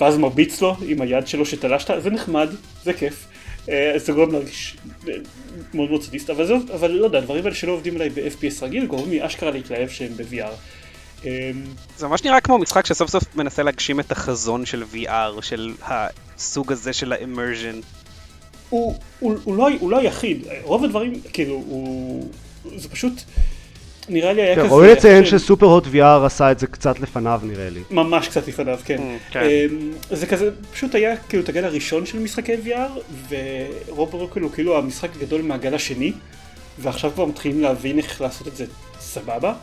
[0.00, 2.48] ואז מרביץ לו עם היד שלו שתלשת, זה נחמד,
[2.84, 3.26] זה כיף.
[3.68, 4.76] אה, זה גורם להרגיש
[5.08, 5.14] אה,
[5.74, 8.86] מאוד מאוד סדיסט, אבל, זה, אבל לא יודע, הדברים האלה שלא עובדים עליי ב-FPS רגיל
[8.86, 10.52] גורמים לי אשכרה להתלהב שהם ב-VR.
[11.26, 11.50] אה,
[11.96, 15.72] זה ממש נראה כמו משחק שסוף סוף מנסה להגשים את החזון של VR, של
[16.38, 17.80] הסוג הזה של האמרז'ן.
[18.70, 22.28] הוא, הוא, הוא, לא, הוא לא היחיד, רוב הדברים, כאילו, הוא,
[22.76, 23.12] זה פשוט,
[24.08, 24.70] נראה לי היה כן, כזה...
[24.70, 27.80] ראוי לציין שסופר הוט VR עשה את זה קצת לפניו נראה לי.
[27.90, 28.96] ממש קצת לפניו, כן.
[28.98, 29.40] Mm, כן.
[29.40, 33.00] אמ, זה כזה, פשוט היה כאילו את הגל הראשון של משחקי VR,
[33.88, 36.12] ורוב רוקל הוא כאילו המשחק הגדול מהגל השני,
[36.78, 38.64] ועכשיו כבר מתחילים להבין איך לעשות את זה
[39.00, 39.54] סבבה.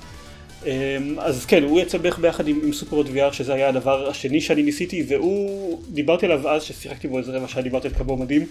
[0.66, 4.42] אמ, אז כן, הוא יצא בערך ביחד עם, עם סופרות VR, שזה היה הדבר השני
[4.42, 8.20] שאני ניסיתי, והוא, דיברתי עליו אז, ששיחקתי בו איזה רבע שעה, דיברתי על כמה הוא
[8.20, 8.46] מדהים,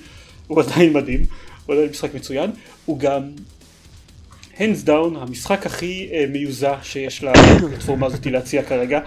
[0.47, 1.27] הוא עדיין מדהים,
[1.67, 2.51] הוא עדיין משחק מצוין,
[2.85, 3.23] הוא גם,
[4.57, 9.01] hands down, המשחק הכי uh, מיוזע שיש לפלטפורמה הזאת להציע כרגע,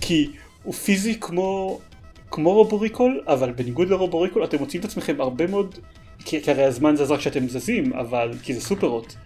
[0.00, 0.30] כי
[0.62, 1.80] הוא פיזי כמו,
[2.30, 5.78] כמו רובוריקול, אבל בניגוד לרובוריקול אתם מוצאים את עצמכם הרבה מאוד,
[6.24, 9.16] כי, כי הרי הזמן זז רק כשאתם זזים, אבל, כי זה סופרות,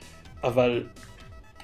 [0.44, 0.82] אבל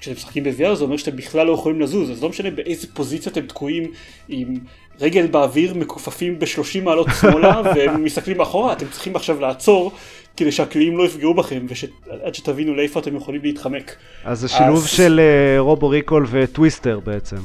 [0.03, 3.31] כשאתם משחקים ב-VR זה אומר שאתם בכלל לא יכולים לזוז, אז לא משנה באיזה פוזיציה
[3.31, 3.91] אתם תקועים
[4.29, 4.53] עם
[4.99, 7.61] רגל באוויר מכופפים ב-30 מעלות שמאלה
[7.95, 9.91] ומסתכלים אחורה, אתם צריכים עכשיו לעצור
[10.37, 11.65] כדי שהקליעים לא יפגעו בכם
[12.07, 13.95] ועד שתבינו לאיפה אתם יכולים להתחמק.
[14.25, 17.37] אז זה שילוב אז- של אה, Robo Recall ו-Twister בעצם.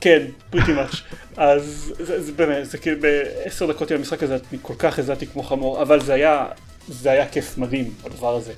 [0.00, 0.94] כן, pretty much.
[1.36, 5.26] אז זה, זה באמת, זה כאילו בעשר דקות עם המשחק הזה אני כל כך הזעתי
[5.26, 6.46] כמו חמור, אבל זה היה,
[6.88, 8.52] זה היה כיף מדהים, הדבר הזה.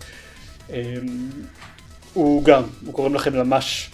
[2.14, 3.90] הוא גם, הוא גורם לכם ממש,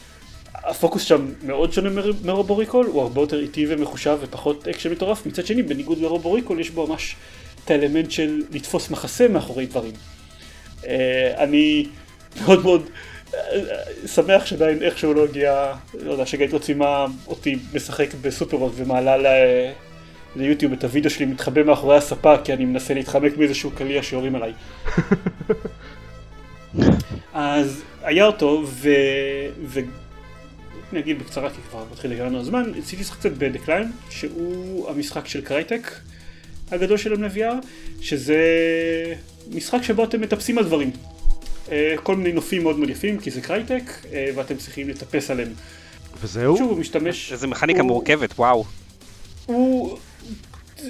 [0.55, 5.27] הפוקוס שם מאוד שונה מר- מ-Robo Recall, הוא הרבה יותר איטי ומחושב ופחות אקשן מטורף,
[5.27, 7.17] מצד שני בניגוד ל-Robo Recall יש בו ממש
[7.65, 9.93] את האלמנט של לתפוס מחסה מאחורי דברים.
[10.87, 11.87] אה, אני
[12.43, 12.83] מאוד מאוד
[13.35, 13.41] אה,
[14.07, 19.27] שמח שעדיין איכשהו לא הגיע, לא יודע, שגלית צילמה אותי משחק ב-Superhot ומעלה ל...
[20.37, 24.53] ליוטיוב את הוידאו שלי מתחבא מאחורי הספה כי אני מנסה להתחמק מאיזשהו קליע שיורים עליי.
[27.35, 28.91] אז היה אותו ו...
[29.65, 29.81] ו...
[30.93, 35.27] נגיד בקצרה כי כבר מתחיל להגיע לנו הזמן, ניסיתי לשחק קצת ב-The Climb שהוא המשחק
[35.27, 35.91] של Crytek
[36.71, 37.67] הגדול של ה-VR
[38.01, 38.45] שזה
[39.55, 40.91] משחק שבו אתם מטפסים על דברים
[41.73, 43.83] אה, כל מיני נופים מאוד מאוד יפים כי זה קרייטק
[44.13, 45.53] אה, ואתם צריכים לטפס עליהם.
[46.23, 46.57] וזהו?
[46.57, 47.33] שוב הוא משתמש...
[47.33, 48.65] איזה מכניקה הוא- מורכבת, וואו.
[49.47, 49.99] הוא...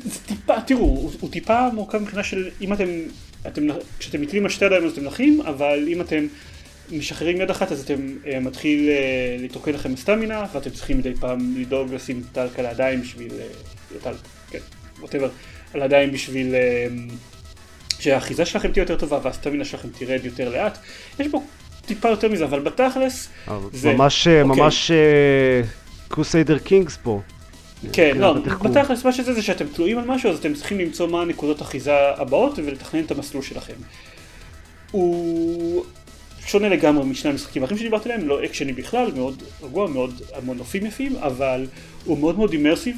[0.05, 2.89] זה טיפה, תראו, הוא, הוא טיפה מורכב מבחינה של אם אתם,
[3.47, 3.63] אתם,
[3.99, 6.27] כשאתם נתלים על שתי ידיים אז אתם נחים, אבל אם אתם
[6.93, 11.55] משחררים יד אחת אז אתם uh, מתחיל uh, להתרוקן לכם סטמינה ואתם צריכים מדי פעם
[11.59, 14.17] לדאוג לשים טלק על הידיים בשביל, uh, טלק,
[14.51, 14.59] כן,
[15.01, 15.29] whatever,
[15.75, 17.13] על הידיים בשביל אה,
[18.03, 20.79] שהאחיזה שלכם תהיה יותר טובה וה-stamina שלכם תרד יותר לאט,
[21.19, 21.43] יש בו
[21.87, 23.29] טיפה יותר מזה, אבל בתכלס,
[23.73, 24.63] זה- ממש, אה, אוקיי.
[24.63, 24.91] ממש
[26.09, 27.21] Crusader Kings פה.
[27.93, 28.71] כן, מבחינת לא.
[28.71, 31.93] בתכלס מה שזה זה שאתם תלויים על משהו אז אתם צריכים למצוא מה הנקודות אחיזה
[32.17, 33.75] הבאות ולתכנן את המסלול שלכם.
[34.91, 35.85] הוא
[36.47, 40.87] שונה לגמרי משני המשחקים האחרים שדיברתי עליהם, לא אקשני בכלל, מאוד רגוע, מאוד המון נופים
[40.87, 41.67] יפים, אבל
[42.05, 42.97] הוא מאוד מאוד אימרסיב.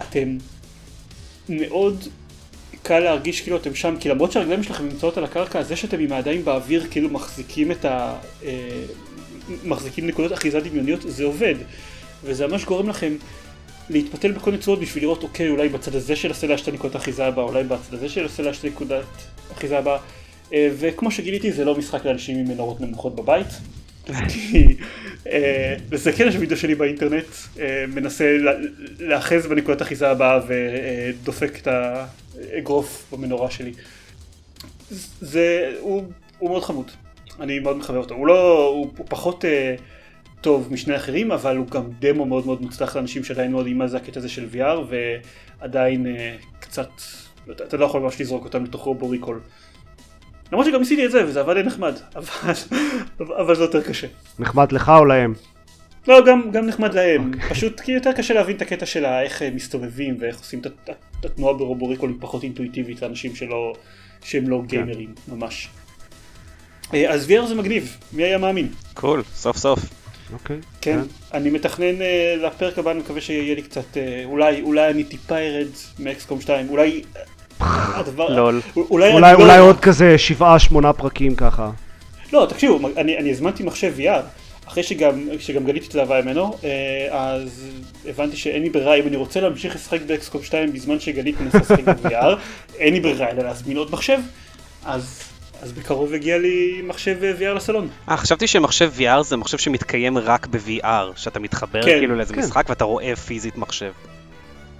[0.00, 0.36] אתם
[1.48, 2.04] מאוד
[2.82, 6.12] קל להרגיש כאילו אתם שם, כי למרות שהרגליים שלכם נמצאות על הקרקע, זה שאתם עם
[6.12, 8.14] הידיים באוויר כאילו מחזיקים את ה...
[8.44, 8.82] אה,
[9.64, 11.54] מחזיקים נקודות אחיזה דמיוניות, זה עובד.
[12.24, 13.16] וזה ממש גורם לכם
[13.90, 16.94] להתפתל בכל מיני צורות בשביל לראות, אוקיי, אולי בצד הזה של הסלע יש את הנקודת
[16.94, 19.04] האחיזה הבאה, אולי בצד הזה של הסלע יש את נקודת
[19.50, 19.98] האחיזה הבאה.
[20.52, 23.46] אה, וכמו שגיליתי, זה לא משחק לאנשים עם מנורות נמוכות בבית.
[25.26, 27.24] אה, וזה כן יש וידאו שלי באינטרנט,
[27.60, 28.52] אה, מנסה לה-
[29.00, 33.72] להאחז בנקודת האחיזה הבאה ודופק את האגרוף במנורה שלי.
[35.20, 36.04] זה, הוא,
[36.38, 36.90] הוא מאוד חמוד,
[37.40, 38.14] אני מאוד מחבב אותו.
[38.14, 39.74] הוא לא, הוא, הוא פחות אה,
[40.40, 43.88] טוב משני האחרים, אבל הוא גם דמו מאוד מאוד מוצלח לאנשים שעדיין לא יודעים מה
[43.88, 44.94] זה הקטע הזה של VR,
[45.60, 46.88] ועדיין אה, קצת,
[47.50, 49.40] אתה, לא יכול ממש לזרוק אותם לתוך רובו ריקול.
[50.52, 52.54] למרות שגם ניסיתי את זה, וזה עבד די נחמד, אבל,
[53.38, 54.06] אבל זה יותר קשה.
[54.38, 55.34] נחמד לך או להם?
[56.08, 57.50] לא, גם, גם נחמד להם, אוקיי.
[57.50, 60.90] פשוט כי יותר קשה להבין את הקטע של איך הם מסתובבים ואיך עושים את הת-
[61.20, 63.72] את התנועה ב-Robo Recall היא פחות אינטואיטיבית לאנשים שלא,
[64.24, 65.68] שהם לא גיימרים ממש.
[66.94, 68.68] אה, אז VR זה מגניב, מי היה מאמין?
[68.94, 69.78] cool, סוף סוף.
[70.32, 70.56] אוקיי.
[70.80, 70.98] כן,
[71.34, 75.36] אני מתכנן אה, לפרק הבא, אני מקווה שיהיה לי קצת, אה, אולי, אולי אני טיפה
[75.38, 75.66] ארד
[75.98, 77.02] מאקסקום 2, אולי
[78.28, 78.60] לול.
[78.76, 81.70] אולי, לא- עוד כזה שבעה, שמונה פרקים ככה.
[82.32, 84.22] לא, תקשיבו, אני, אני הזמנתי מחשב VR,
[84.68, 86.68] אחרי שגם, שגם גליתי את התלהבה ממנו, אה,
[87.10, 87.66] אז
[88.08, 91.84] הבנתי שאין לי ברירה, אם אני רוצה להמשיך לשחק באקסקום 2 בזמן שגלית מנסה לשחק
[91.84, 92.36] ב-VR,
[92.78, 94.18] אין לי ברירה אלא להזמין עוד מחשב,
[94.84, 95.22] אז,
[95.62, 97.88] אז בקרוב הגיע לי מחשב אה, VR לסלון.
[98.08, 102.40] אה, חשבתי שמחשב VR זה מחשב שמתקיים רק ב-VR, שאתה מתחבר כן, כאילו לאיזה כן.
[102.40, 103.92] משחק ואתה רואה פיזית מחשב.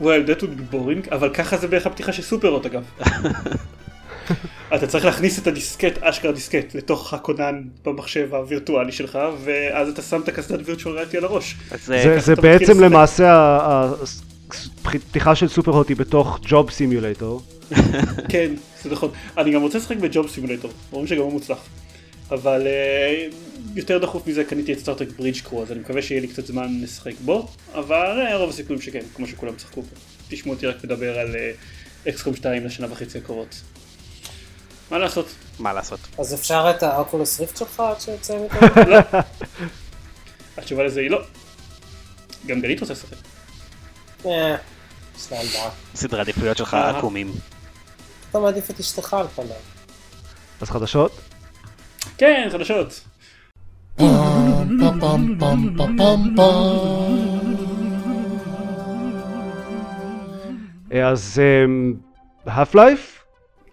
[0.01, 2.83] Well, that would be boring, אבל ככה זה בערך הפתיחה של Superhot אגב.
[4.75, 10.21] אתה צריך להכניס את הדיסקט, אשכרה דיסקט, לתוך הכונן במחשב הווירטואלי שלך, ואז אתה שם
[10.21, 11.57] את הקסדת virtual reality על הראש.
[11.85, 12.81] זה, בעצם.
[12.81, 13.93] למעשה ה- ה-
[15.11, 17.43] פתיחה של Superhot היא בתוך Job Simulator.
[18.33, 18.51] כן,
[18.83, 19.11] זה נכון.
[19.39, 21.59] אני גם רוצה לשחק בג'וב סימולטור, אומרים שגם הוא מוצלח.
[22.31, 23.27] אבל אה,
[23.75, 26.47] יותר דחוף מזה קניתי את Star Trek Bridge Crew, אז אני מקווה שיהיה לי קצת
[26.47, 29.97] זמן לשחק בו, אבל אה, רוב הסיכויים שכן, כמו שכולם צחקו פה.
[30.29, 31.37] תשמעו אותי רק מדבר על
[32.09, 33.61] אקסקום 2 לשנה וחצי הקרובות.
[34.91, 35.27] מה לעשות?
[35.59, 36.01] מה לעשות?
[36.19, 38.69] אז אפשר את האקולוס ריפט שלך עד שיוצא מכאן?
[38.93, 38.99] לא.
[40.57, 41.21] התשובה לזה היא לא.
[42.47, 43.17] גם גלית רוצה לשחק.
[44.27, 44.57] אה.
[45.95, 46.99] סדרי עדיפויות שלך אה.
[46.99, 47.33] עקומים.
[48.31, 49.57] אתה מעדיף את אשתך על פניו.
[50.61, 51.13] אז חדשות?
[52.19, 53.01] כן, חדשות.
[60.93, 61.43] אה, אז
[62.47, 63.25] האף לייף?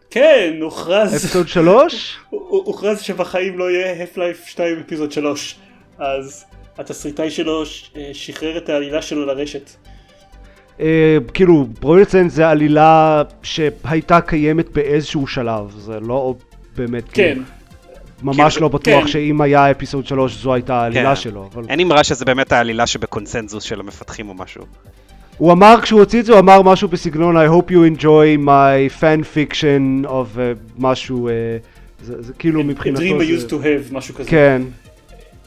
[0.09, 2.17] כן, הוכרז, אפיסוד 3?
[2.29, 5.55] הוכרז שבחיים לא יהיה Half-Life 2 אפיזוד 3.
[5.97, 6.45] אז
[6.77, 7.63] התסריטאי שלו
[7.97, 9.69] אה, שחרר את העלילה שלו לרשת.
[10.79, 16.35] אה, כאילו, ראוי לציין, זה עלילה שהייתה קיימת באיזשהו שלב, זה לא
[16.75, 17.41] באמת, כן, כאילו,
[18.23, 19.07] ממש כאילו, לא בטוח כן.
[19.07, 21.21] שאם היה אפיסוד 3 זו הייתה העלילה כן.
[21.21, 24.63] שלו, אבל אין אמרה שזה באמת העלילה שבקונסנזוס של המפתחים או משהו.
[25.37, 29.01] הוא אמר כשהוא הוציא את זה, הוא אמר משהו בסגנון I hope you enjoy my
[29.01, 30.39] fan fiction of uh,
[30.77, 34.29] משהו, uh, זה, זה כאילו A מבחינתו dream I used to have, משהו כזה.
[34.29, 34.61] כן,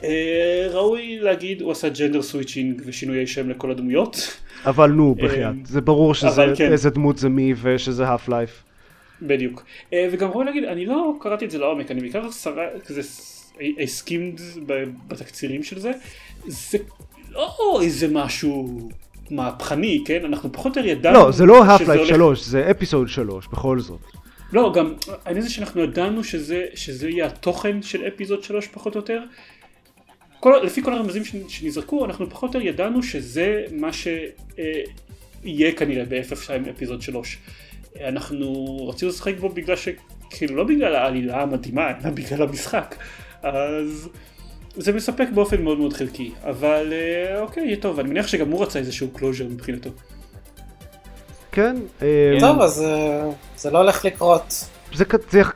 [0.04, 4.38] אה, ראוי להגיד, הוא עשה ג'נדר סוויצ'ינג ושינויי שם לכל הדמויות.
[4.66, 6.72] אבל נו, בחייאת, זה ברור שזה, אבל כן.
[6.72, 8.62] איזה דמות זה מי ושזה האף לייף.
[9.22, 9.64] בדיוק.
[9.92, 13.00] אה, וגם ראוי להגיד, אני לא קראתי את זה לעומק, אני בעיקר שרה, כזה
[13.82, 14.40] הסכימד
[15.08, 15.90] בתקצירים של זה.
[16.46, 16.78] זה
[17.30, 18.88] לא איזה משהו
[19.30, 20.24] מהפכני, כן?
[20.24, 21.18] אנחנו פחות או יותר ידענו...
[21.18, 24.00] לא, זה לא הולך- 3, זה אפיסוד 3, בכל זאת.
[24.52, 24.94] לא, גם
[25.24, 29.22] העניין זה שאנחנו ידענו שזה, שזה יהיה התוכן של אפיזוד 3 פחות או יותר.
[30.40, 36.70] כל, לפי כל הרמזים שנזרקו, אנחנו פחות או יותר ידענו שזה מה שיהיה כנראה ב-FF2
[36.70, 37.38] אפיזוד 3.
[38.08, 39.88] אנחנו רצינו לשחק בו בגלל ש...
[40.30, 42.94] כאילו לא בגלל העלילה המדהימה, אלא בגלל המשחק.
[43.42, 44.08] אז
[44.76, 46.32] זה מספק באופן מאוד מאוד חלקי.
[46.44, 47.98] אבל אה, אוקיי, יהיה טוב.
[48.00, 49.90] אני מניח שגם הוא רצה איזשהו closure מבחינתו.
[51.52, 54.64] כן, אה, טוב, אז אה, זה לא הולך לקרות.
[54.94, 55.04] זה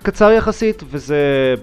[0.03, 1.55] קצר יחסית, וזה...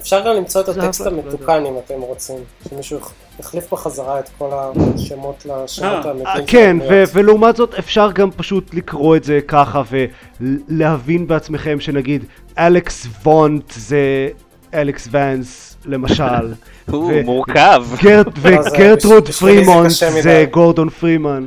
[0.00, 1.06] אפשר גם למצוא את הטקסט.
[1.06, 2.36] המתוקן אם אתם רוצים.
[2.70, 6.26] שמישהו יח- יחליף בחזרה את כל השמות לשמות אה, האמיתיים.
[6.40, 6.76] אה, כן.
[7.12, 12.24] ולעומת זאת אפשר גם פשוט לקרוא את זה ככה ולהבין בעצמכם שנגיד
[12.58, 14.28] אלכס וונט זה
[14.74, 16.52] אלכס ואנס למשל,
[16.90, 17.84] הוא מורכב.
[18.02, 18.10] לא,
[18.42, 19.90] זה- וגרטרוד בשבילי זה פרימונט
[20.50, 21.46] גורדון פרימן.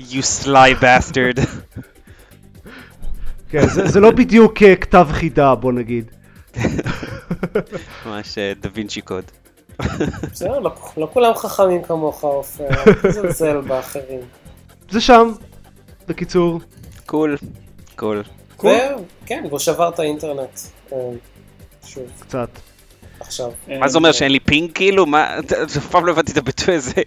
[0.00, 1.40] You sly bastard.
[3.50, 6.04] כן, זה זה לא בדיוק אה, כתב חידה בוא נגיד.
[8.06, 9.24] ממש אה, Da Vinci Code.
[10.32, 12.64] בסדר, לא- לא כולם חכמים כמוך, עופר.
[12.68, 14.20] אל תזלזל באחרים.
[14.90, 15.32] זה שם,
[16.08, 16.60] בקיצור.
[17.06, 17.36] Cool.
[17.96, 18.22] Cool.
[18.58, 20.60] וכן, והוא שבר את האינטרנט.
[20.92, 20.98] אה,
[21.86, 22.48] שוב, קצת.
[23.20, 23.52] עכשיו.
[23.80, 25.06] מה זה אומר שאין לי פינג כאילו?
[25.06, 25.38] מה?
[25.78, 27.02] אף פעם לא הבנתי את הביטוי הזה.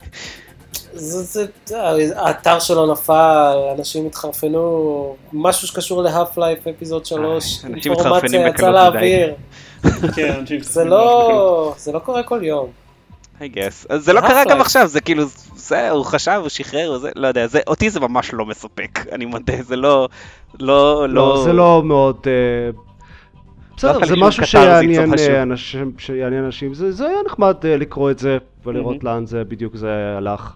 [0.98, 1.82] זה, זה, זה,
[2.16, 8.50] האתר שלו נפל, אנשים התחרפנו, משהו שקשור ל Half-Life Episode 3, אה, אנשים מתחרפנים יצא
[8.50, 9.34] בקלות לאוויר.
[10.16, 12.70] כן, זה לא, זה לא קורה כל יום.
[13.40, 13.86] I guess.
[13.90, 14.22] אז זה לא.
[14.22, 15.24] קרה גם עכשיו, זה כאילו,
[15.56, 19.26] זה, הוא חשב, הוא שחרר, זה, לא יודע, זה, אותי זה ממש לא מספק, אני
[19.26, 20.10] מודה, זה לא,
[20.60, 22.18] לא, לא, זה לא מאוד...
[22.28, 22.72] אה,
[23.78, 25.14] בסדר, לי זה משהו שיעניין.
[25.20, 29.44] אה, אנשים, שיעניין אנשים, זה זה היה נחמד אה, לקרוא את זה ולראות לאן זה
[29.44, 30.56] בדיוק זה הלך.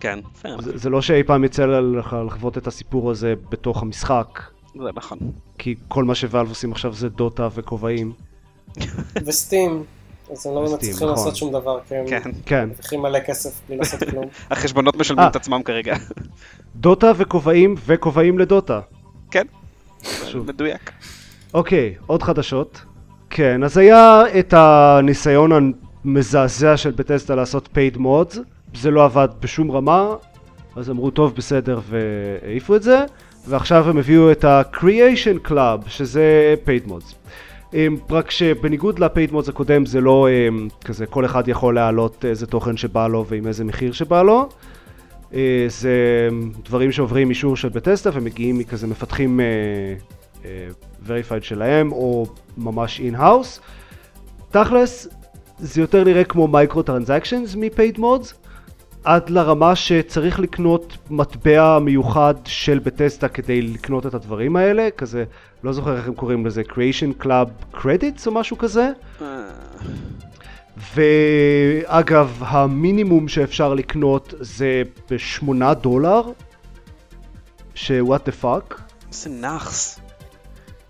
[0.00, 0.18] כן,
[0.58, 4.42] זה זה לא שאי פעם יצא לך לחוות את הסיפור הזה בתוך המשחק,
[4.74, 5.18] זה נכון.
[5.58, 8.12] כי כל מה שוואלב עושים עכשיו זה דוטה וכובעים.
[9.26, 9.84] וסטים,
[10.32, 11.08] אז הם לא מצליחים נכון.
[11.08, 14.24] לעשות שום דבר, כי הם כן, כן, מרוויחים מלא כסף בלי לעשות כלום.
[14.50, 15.28] החשבונות משלמים אה.
[15.28, 15.96] את עצמם כרגע.
[16.76, 18.80] דוטה וכובעים וכובעים לדוטה.
[19.30, 19.46] כן,
[20.04, 20.46] חשוב.
[20.46, 20.90] מדויק.
[21.54, 22.80] אוקיי, עוד חדשות.
[23.30, 25.72] כן, אז היה את הניסיון
[26.04, 28.38] המזעזע של בטסטה לעשות paid mods,
[28.74, 30.14] זה לא עבד בשום רמה,
[30.76, 33.04] אז אמרו טוב בסדר והעיפו את זה,
[33.48, 37.14] ועכשיו הם הביאו את ה-Creation Club, שזה paid mods.
[37.74, 42.46] אמ, רק שבניגוד ל-paid mods הקודם זה לא אמ, כזה כל אחד יכול להעלות איזה
[42.46, 44.48] תוכן שבא לו ועם איזה מחיר שבא לו.
[45.34, 49.46] אה, זה אמ, דברים שעוברים אישור של בטסטה ומגיעים מכזה מפתחים אה,
[50.44, 50.68] אה,
[51.06, 53.60] verified שלהם או ממש in-house.
[54.50, 55.08] תכלס
[55.58, 58.47] זה יותר נראה כמו מייקרו טרנזקשנס מ-paid mods
[59.04, 65.24] עד לרמה שצריך לקנות מטבע מיוחד של Bethesda כדי לקנות את הדברים האלה, כזה,
[65.64, 68.90] לא זוכר איך הם קוראים לזה, creation club credits או משהו כזה,
[69.22, 69.26] אה,
[70.94, 76.22] ואגב, המינימום שאפשר לקנות זה בשמונה דולר,
[77.74, 78.80] ש what the fuck.
[79.10, 80.00] זה נאחס.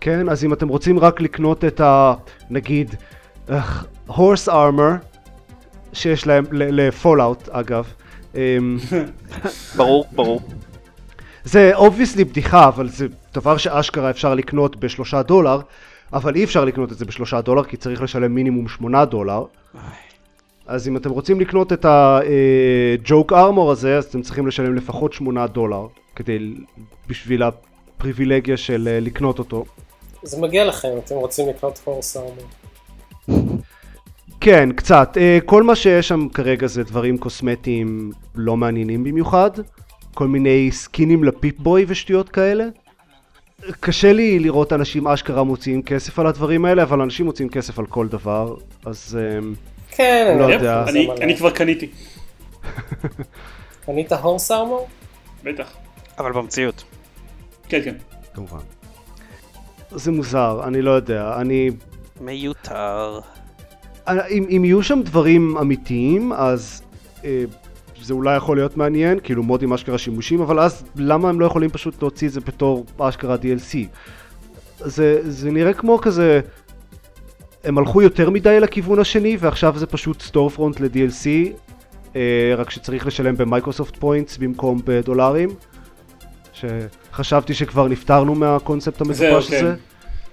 [0.01, 2.15] כן, אז אם אתם רוצים רק לקנות את ה...
[2.51, 2.95] נגיד,
[4.07, 4.93] horse armor,
[5.93, 7.93] שיש להם, ל Fallout אגב.
[8.35, 8.77] אמ,
[9.77, 10.41] ברור, ברור.
[11.45, 15.61] זה obviously בדיחה, אבל זה דבר שאשכרה אפשר לקנות בשלושה דולר,
[16.13, 19.45] אבל אי אפשר לקנות את זה בשלושה דולר, כי צריך לשלם מינימום שמונה דולר.
[20.67, 25.13] אז אם אתם רוצים לקנות את ה joke armor הזה, אז אתם צריכים לשלם לפחות
[25.13, 26.55] שמונה דולר, כדי,
[27.07, 29.65] בשביל הפריבילגיה של אה, לקנות אותו.
[30.23, 32.49] זה מגיע לכם, אתם רוצים לקנות פורס ארמור.
[34.41, 35.17] כן, קצת.
[35.21, 39.51] אה, כל מה שיש שם כרגע זה דברים קוסמטיים לא מעניינים במיוחד.
[40.15, 42.65] כל מיני סקינים לפיפ בוי ושטויות כאלה.
[43.81, 47.87] קשה לי לראות אנשים אשכרה מוציאים כסף על הדברים האלה, אבל אנשים מוציאים כסף על
[47.87, 49.55] כל דבר, אז אמ,
[49.91, 50.85] כן, לא אני יודע.
[50.89, 51.11] אני-.
[51.21, 51.91] אני כבר קניתי,
[53.87, 54.89] קנית הורס ארמור?
[55.45, 55.73] בטח.
[56.19, 56.85] אבל במציאות.
[57.69, 57.95] כן, כן.
[58.35, 58.59] כמובן.
[59.91, 61.35] זה מוזר, אני לא יודע.
[61.41, 61.71] אני...
[62.21, 63.21] מיותר.
[64.31, 66.83] אם, אם יהיו שם דברים אמיתיים, אז
[67.25, 67.45] אה,
[68.03, 71.71] זה אולי יכול להיות מעניין, כאילו מודים אשכרה שימושים, אבל אז למה הם לא יכולים
[71.71, 73.77] פשוט להוציא את זה בתור אשכרה DLC?
[74.81, 76.41] זה, זה נראה כמו כזה...
[77.65, 81.27] הם הלכו יותר מדי לכיוון השני, ועכשיו זה פשוט סטור פרונט ל-DLC,
[82.17, 85.49] אה, רק שצריך לשלם ב Microsoft Points במקום בדולרים.
[86.53, 89.75] שחשבתי שכבר נפטרנו מהקונספט זהו, המטופש כן.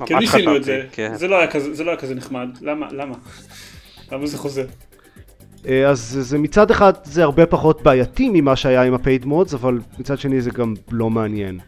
[0.05, 1.11] כן, ניסינו את זה, כן.
[1.15, 2.87] זה לא היה כזה- זה לא היה כזה נחמד, למה?
[2.91, 3.15] למה?
[4.11, 4.65] למה זה חוזר?
[5.67, 9.53] אה, אז זה- מצד אחד זה הרבה פחות בעייתי ממה שהיה עם ה paid mods,
[9.53, 11.59] אבל מצד שני זה גם לא מעניין.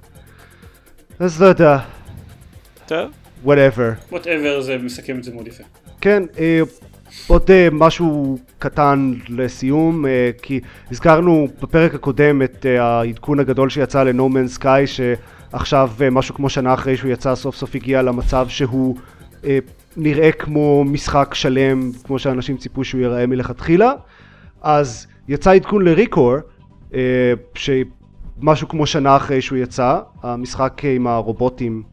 [1.20, 1.78] אז לא יודע,
[2.86, 3.10] טוב.
[3.46, 4.14] whatever.
[4.14, 5.64] whatever זה מסכם את זה מאוד יפה.
[6.02, 6.60] כן, אה,
[7.28, 10.60] עוד אה, משהו קטן לסיום, אה, כי
[10.92, 14.86] הזכרנו בפרק הקודם את אה, העדכון הגדול שיצא ל-No Man's Sky,
[15.52, 18.96] שעכשיו אה, משהו כמו שנה אחרי שהוא יצא סוף סוף הגיע למצב שהוא
[19.46, 19.60] אה,
[19.98, 23.92] נראה כמו משחק שלם, כמו שאנשים ציפו שהוא ייראה מלכתחילה.
[24.62, 26.36] אז יצא עדכון לריקור,
[26.94, 31.84] אה, שמשהו כמו שנה אחרי שהוא יצא, המשחק אה, עם הרובוטים,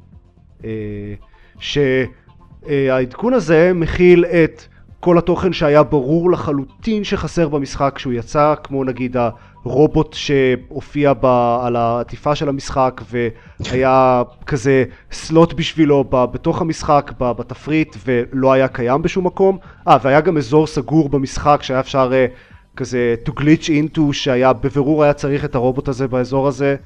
[0.65, 1.15] אה,
[1.59, 4.63] שהעדכון הזה מכיל את
[5.01, 9.17] כל התוכן שהיה ברור לחלוטין שחסר במשחק כשהוא יצא, כמו נגיד
[9.65, 11.27] הרובוט שהופיע ב,
[11.63, 13.03] על העטיפה של המשחק
[13.61, 19.59] והיה כזה סלוט בשבילו ב, בתוך המשחק, ב, בתפריט, ולא היה קיים בשום מקום.
[19.89, 22.27] אה, והיה גם אזור סגור במשחק שהיה אפשר אה,
[22.77, 26.77] כזה to glitch into, שהיה בבירור היה צריך את הרובוט הזה באזור הזה.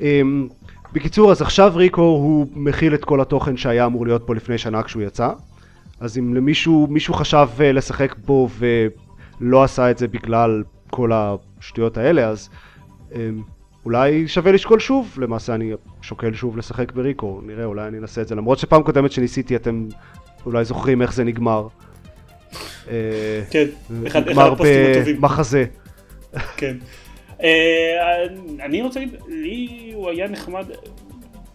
[0.00, 0.48] אמ,
[0.92, 4.82] בקיצור, אז עכשיו ריקו הוא מכיל את כל התוכן שהיה אמור להיות פה לפני שנה
[4.82, 5.30] כשהוא יצא.
[6.00, 8.48] אז אם למישהו, מישהו חשב אה, לשחק בו
[9.40, 12.48] ולא עשה את זה בגלל כל השטויות האלה, אז
[13.14, 13.42] אמ,
[13.84, 15.14] אולי שווה לשקול שוב.
[15.18, 15.72] למעשה אני
[16.02, 18.34] שוקל שוב לשחק בריקו, נראה, אולי אני אנסה את זה.
[18.34, 19.88] למרות שפעם קודמת שניסיתי אתם
[20.46, 21.68] אולי זוכרים איך זה נגמר.
[22.90, 23.64] אה, כן,
[24.06, 25.16] אחד נגמר הפוסטים הטובים.
[25.16, 25.64] במחזה.
[26.56, 26.76] כן.
[27.42, 28.26] אה,
[28.60, 30.66] אני רוצה להגיד, לי הוא היה נחמד,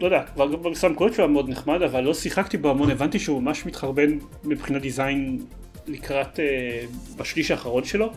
[0.00, 0.48] לא יודע, כבר
[0.82, 4.82] המקורית שלו היה מאוד נחמד, אבל לא שיחקתי בו המון, הבנתי שהוא ממש מתחרבן מבחינת
[4.82, 5.38] דיזיין
[5.86, 6.84] לקראת, אה,
[7.16, 8.12] בשליש האחרון שלו,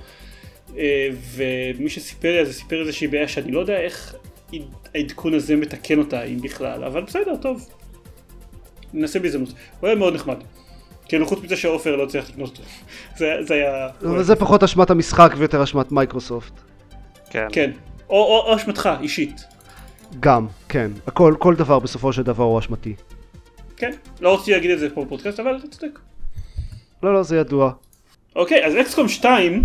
[1.35, 4.15] ומי שסיפר לי על זה סיפר איזושהי בעיה שאני לא יודע איך
[4.95, 7.69] העדכון הזה מתקן אותה, אם בכלל, אבל בסדר, טוב.
[8.93, 9.53] ננסה בהזדמנות.
[9.79, 10.37] הוא היה מאוד נחמד.
[11.07, 12.63] כאילו חוץ מזה שעופר לא צריך לקנות אותו.
[13.19, 13.87] זה זה היה...
[14.05, 16.53] אבל זה פחות אשמת המשחק ויותר אשמת מייקרוסופט.
[17.29, 17.47] כן.
[17.51, 17.71] כן.
[18.09, 19.41] או- או או אשמתך, אישית.
[20.19, 20.91] גם, כן.
[21.07, 22.95] הכל, כל דבר בסופו של דבר הוא אשמתי.
[23.77, 25.99] כן, לא רציתי להגיד את זה פה בפודקאסט, אבל אתה צודק.
[27.03, 27.71] לא, לא, זה ידוע.
[28.35, 29.63] אוקיי, אז XCOM 2,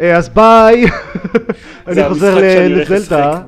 [0.00, 0.84] אה, אז ביי!
[1.88, 2.38] אני חוזר
[2.68, 3.40] לזלדה.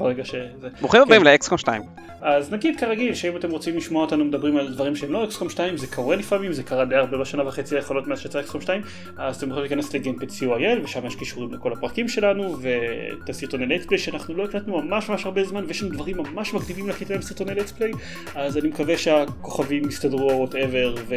[0.81, 1.27] ברוכים הבאים כן.
[1.27, 1.83] ל XCOM 2.
[2.21, 5.77] אז נגיד כרגיל, שאם אתם רוצים לשמוע אותנו מדברים על דברים שהם לא XCOM 2,
[5.77, 8.83] זה קורה לפעמים, זה קרה די הרבה בשנה וחצי האחרונות מאז שיצא XCOM 2,
[9.17, 13.85] אז אתם יכולים להיכנס ל gamepod.co.il, ושם יש קישורים לכל הפרקים שלנו, ואת הסרטוני let's
[13.85, 17.23] play שאנחנו לא הקלטנו ממש ממש הרבה זמן, ויש לנו דברים ממש מגניבים להקליט להם
[17.23, 17.93] סרטוני let's play,
[18.35, 21.17] אז אני מקווה שהכוכבים יסתדרו או whatever, ו...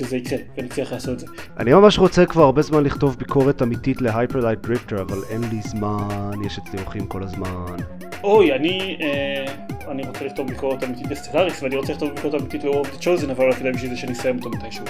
[0.00, 1.26] וזה יקרה, ונצליח לעשות את זה.
[1.58, 5.40] אני ממש רוצה כבר הרבה זמן לכתוב ביקורת אמיתית ל Hyper Light Drifter, אבל אין
[5.50, 7.76] לי זמן, יש אצלי אורחים כל הזמן.
[8.24, 9.44] אוי, אני, אה,
[9.90, 12.98] אני רוצה לכתוב ביקורת אמיתית ל Stellaris, ואני רוצה לכתוב ביקורת אמיתית ל War of
[12.98, 14.84] the Chosen, אבל לא כדאי בשביל זה שאני אסיים אותו מתישהו.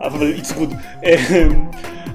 [0.00, 0.74] אבל it's good.
[1.04, 1.16] אה,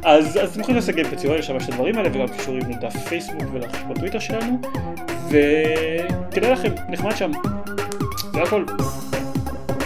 [0.03, 3.43] אז, אז אתם יכולים לעשות gamepod.co.il, יש שם את הדברים האלה, וגם קישורים לדף פייסבוק
[3.53, 4.59] ולחשבון טוויטר שלנו,
[5.27, 7.31] וכדאי לכם, נחמד שם.
[8.33, 8.65] זה הכל.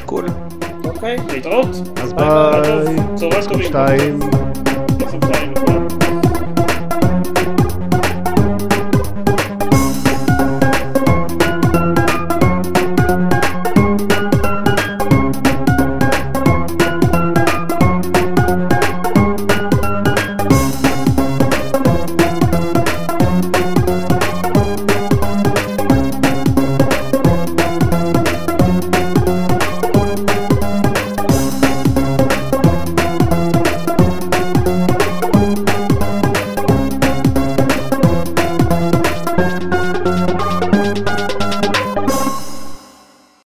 [0.06, 0.26] Cool.
[0.96, 1.18] אוקיי?
[1.34, 1.68] להתראות.
[2.04, 2.26] אז ביי.
[3.16, 4.65] צהריים טובים.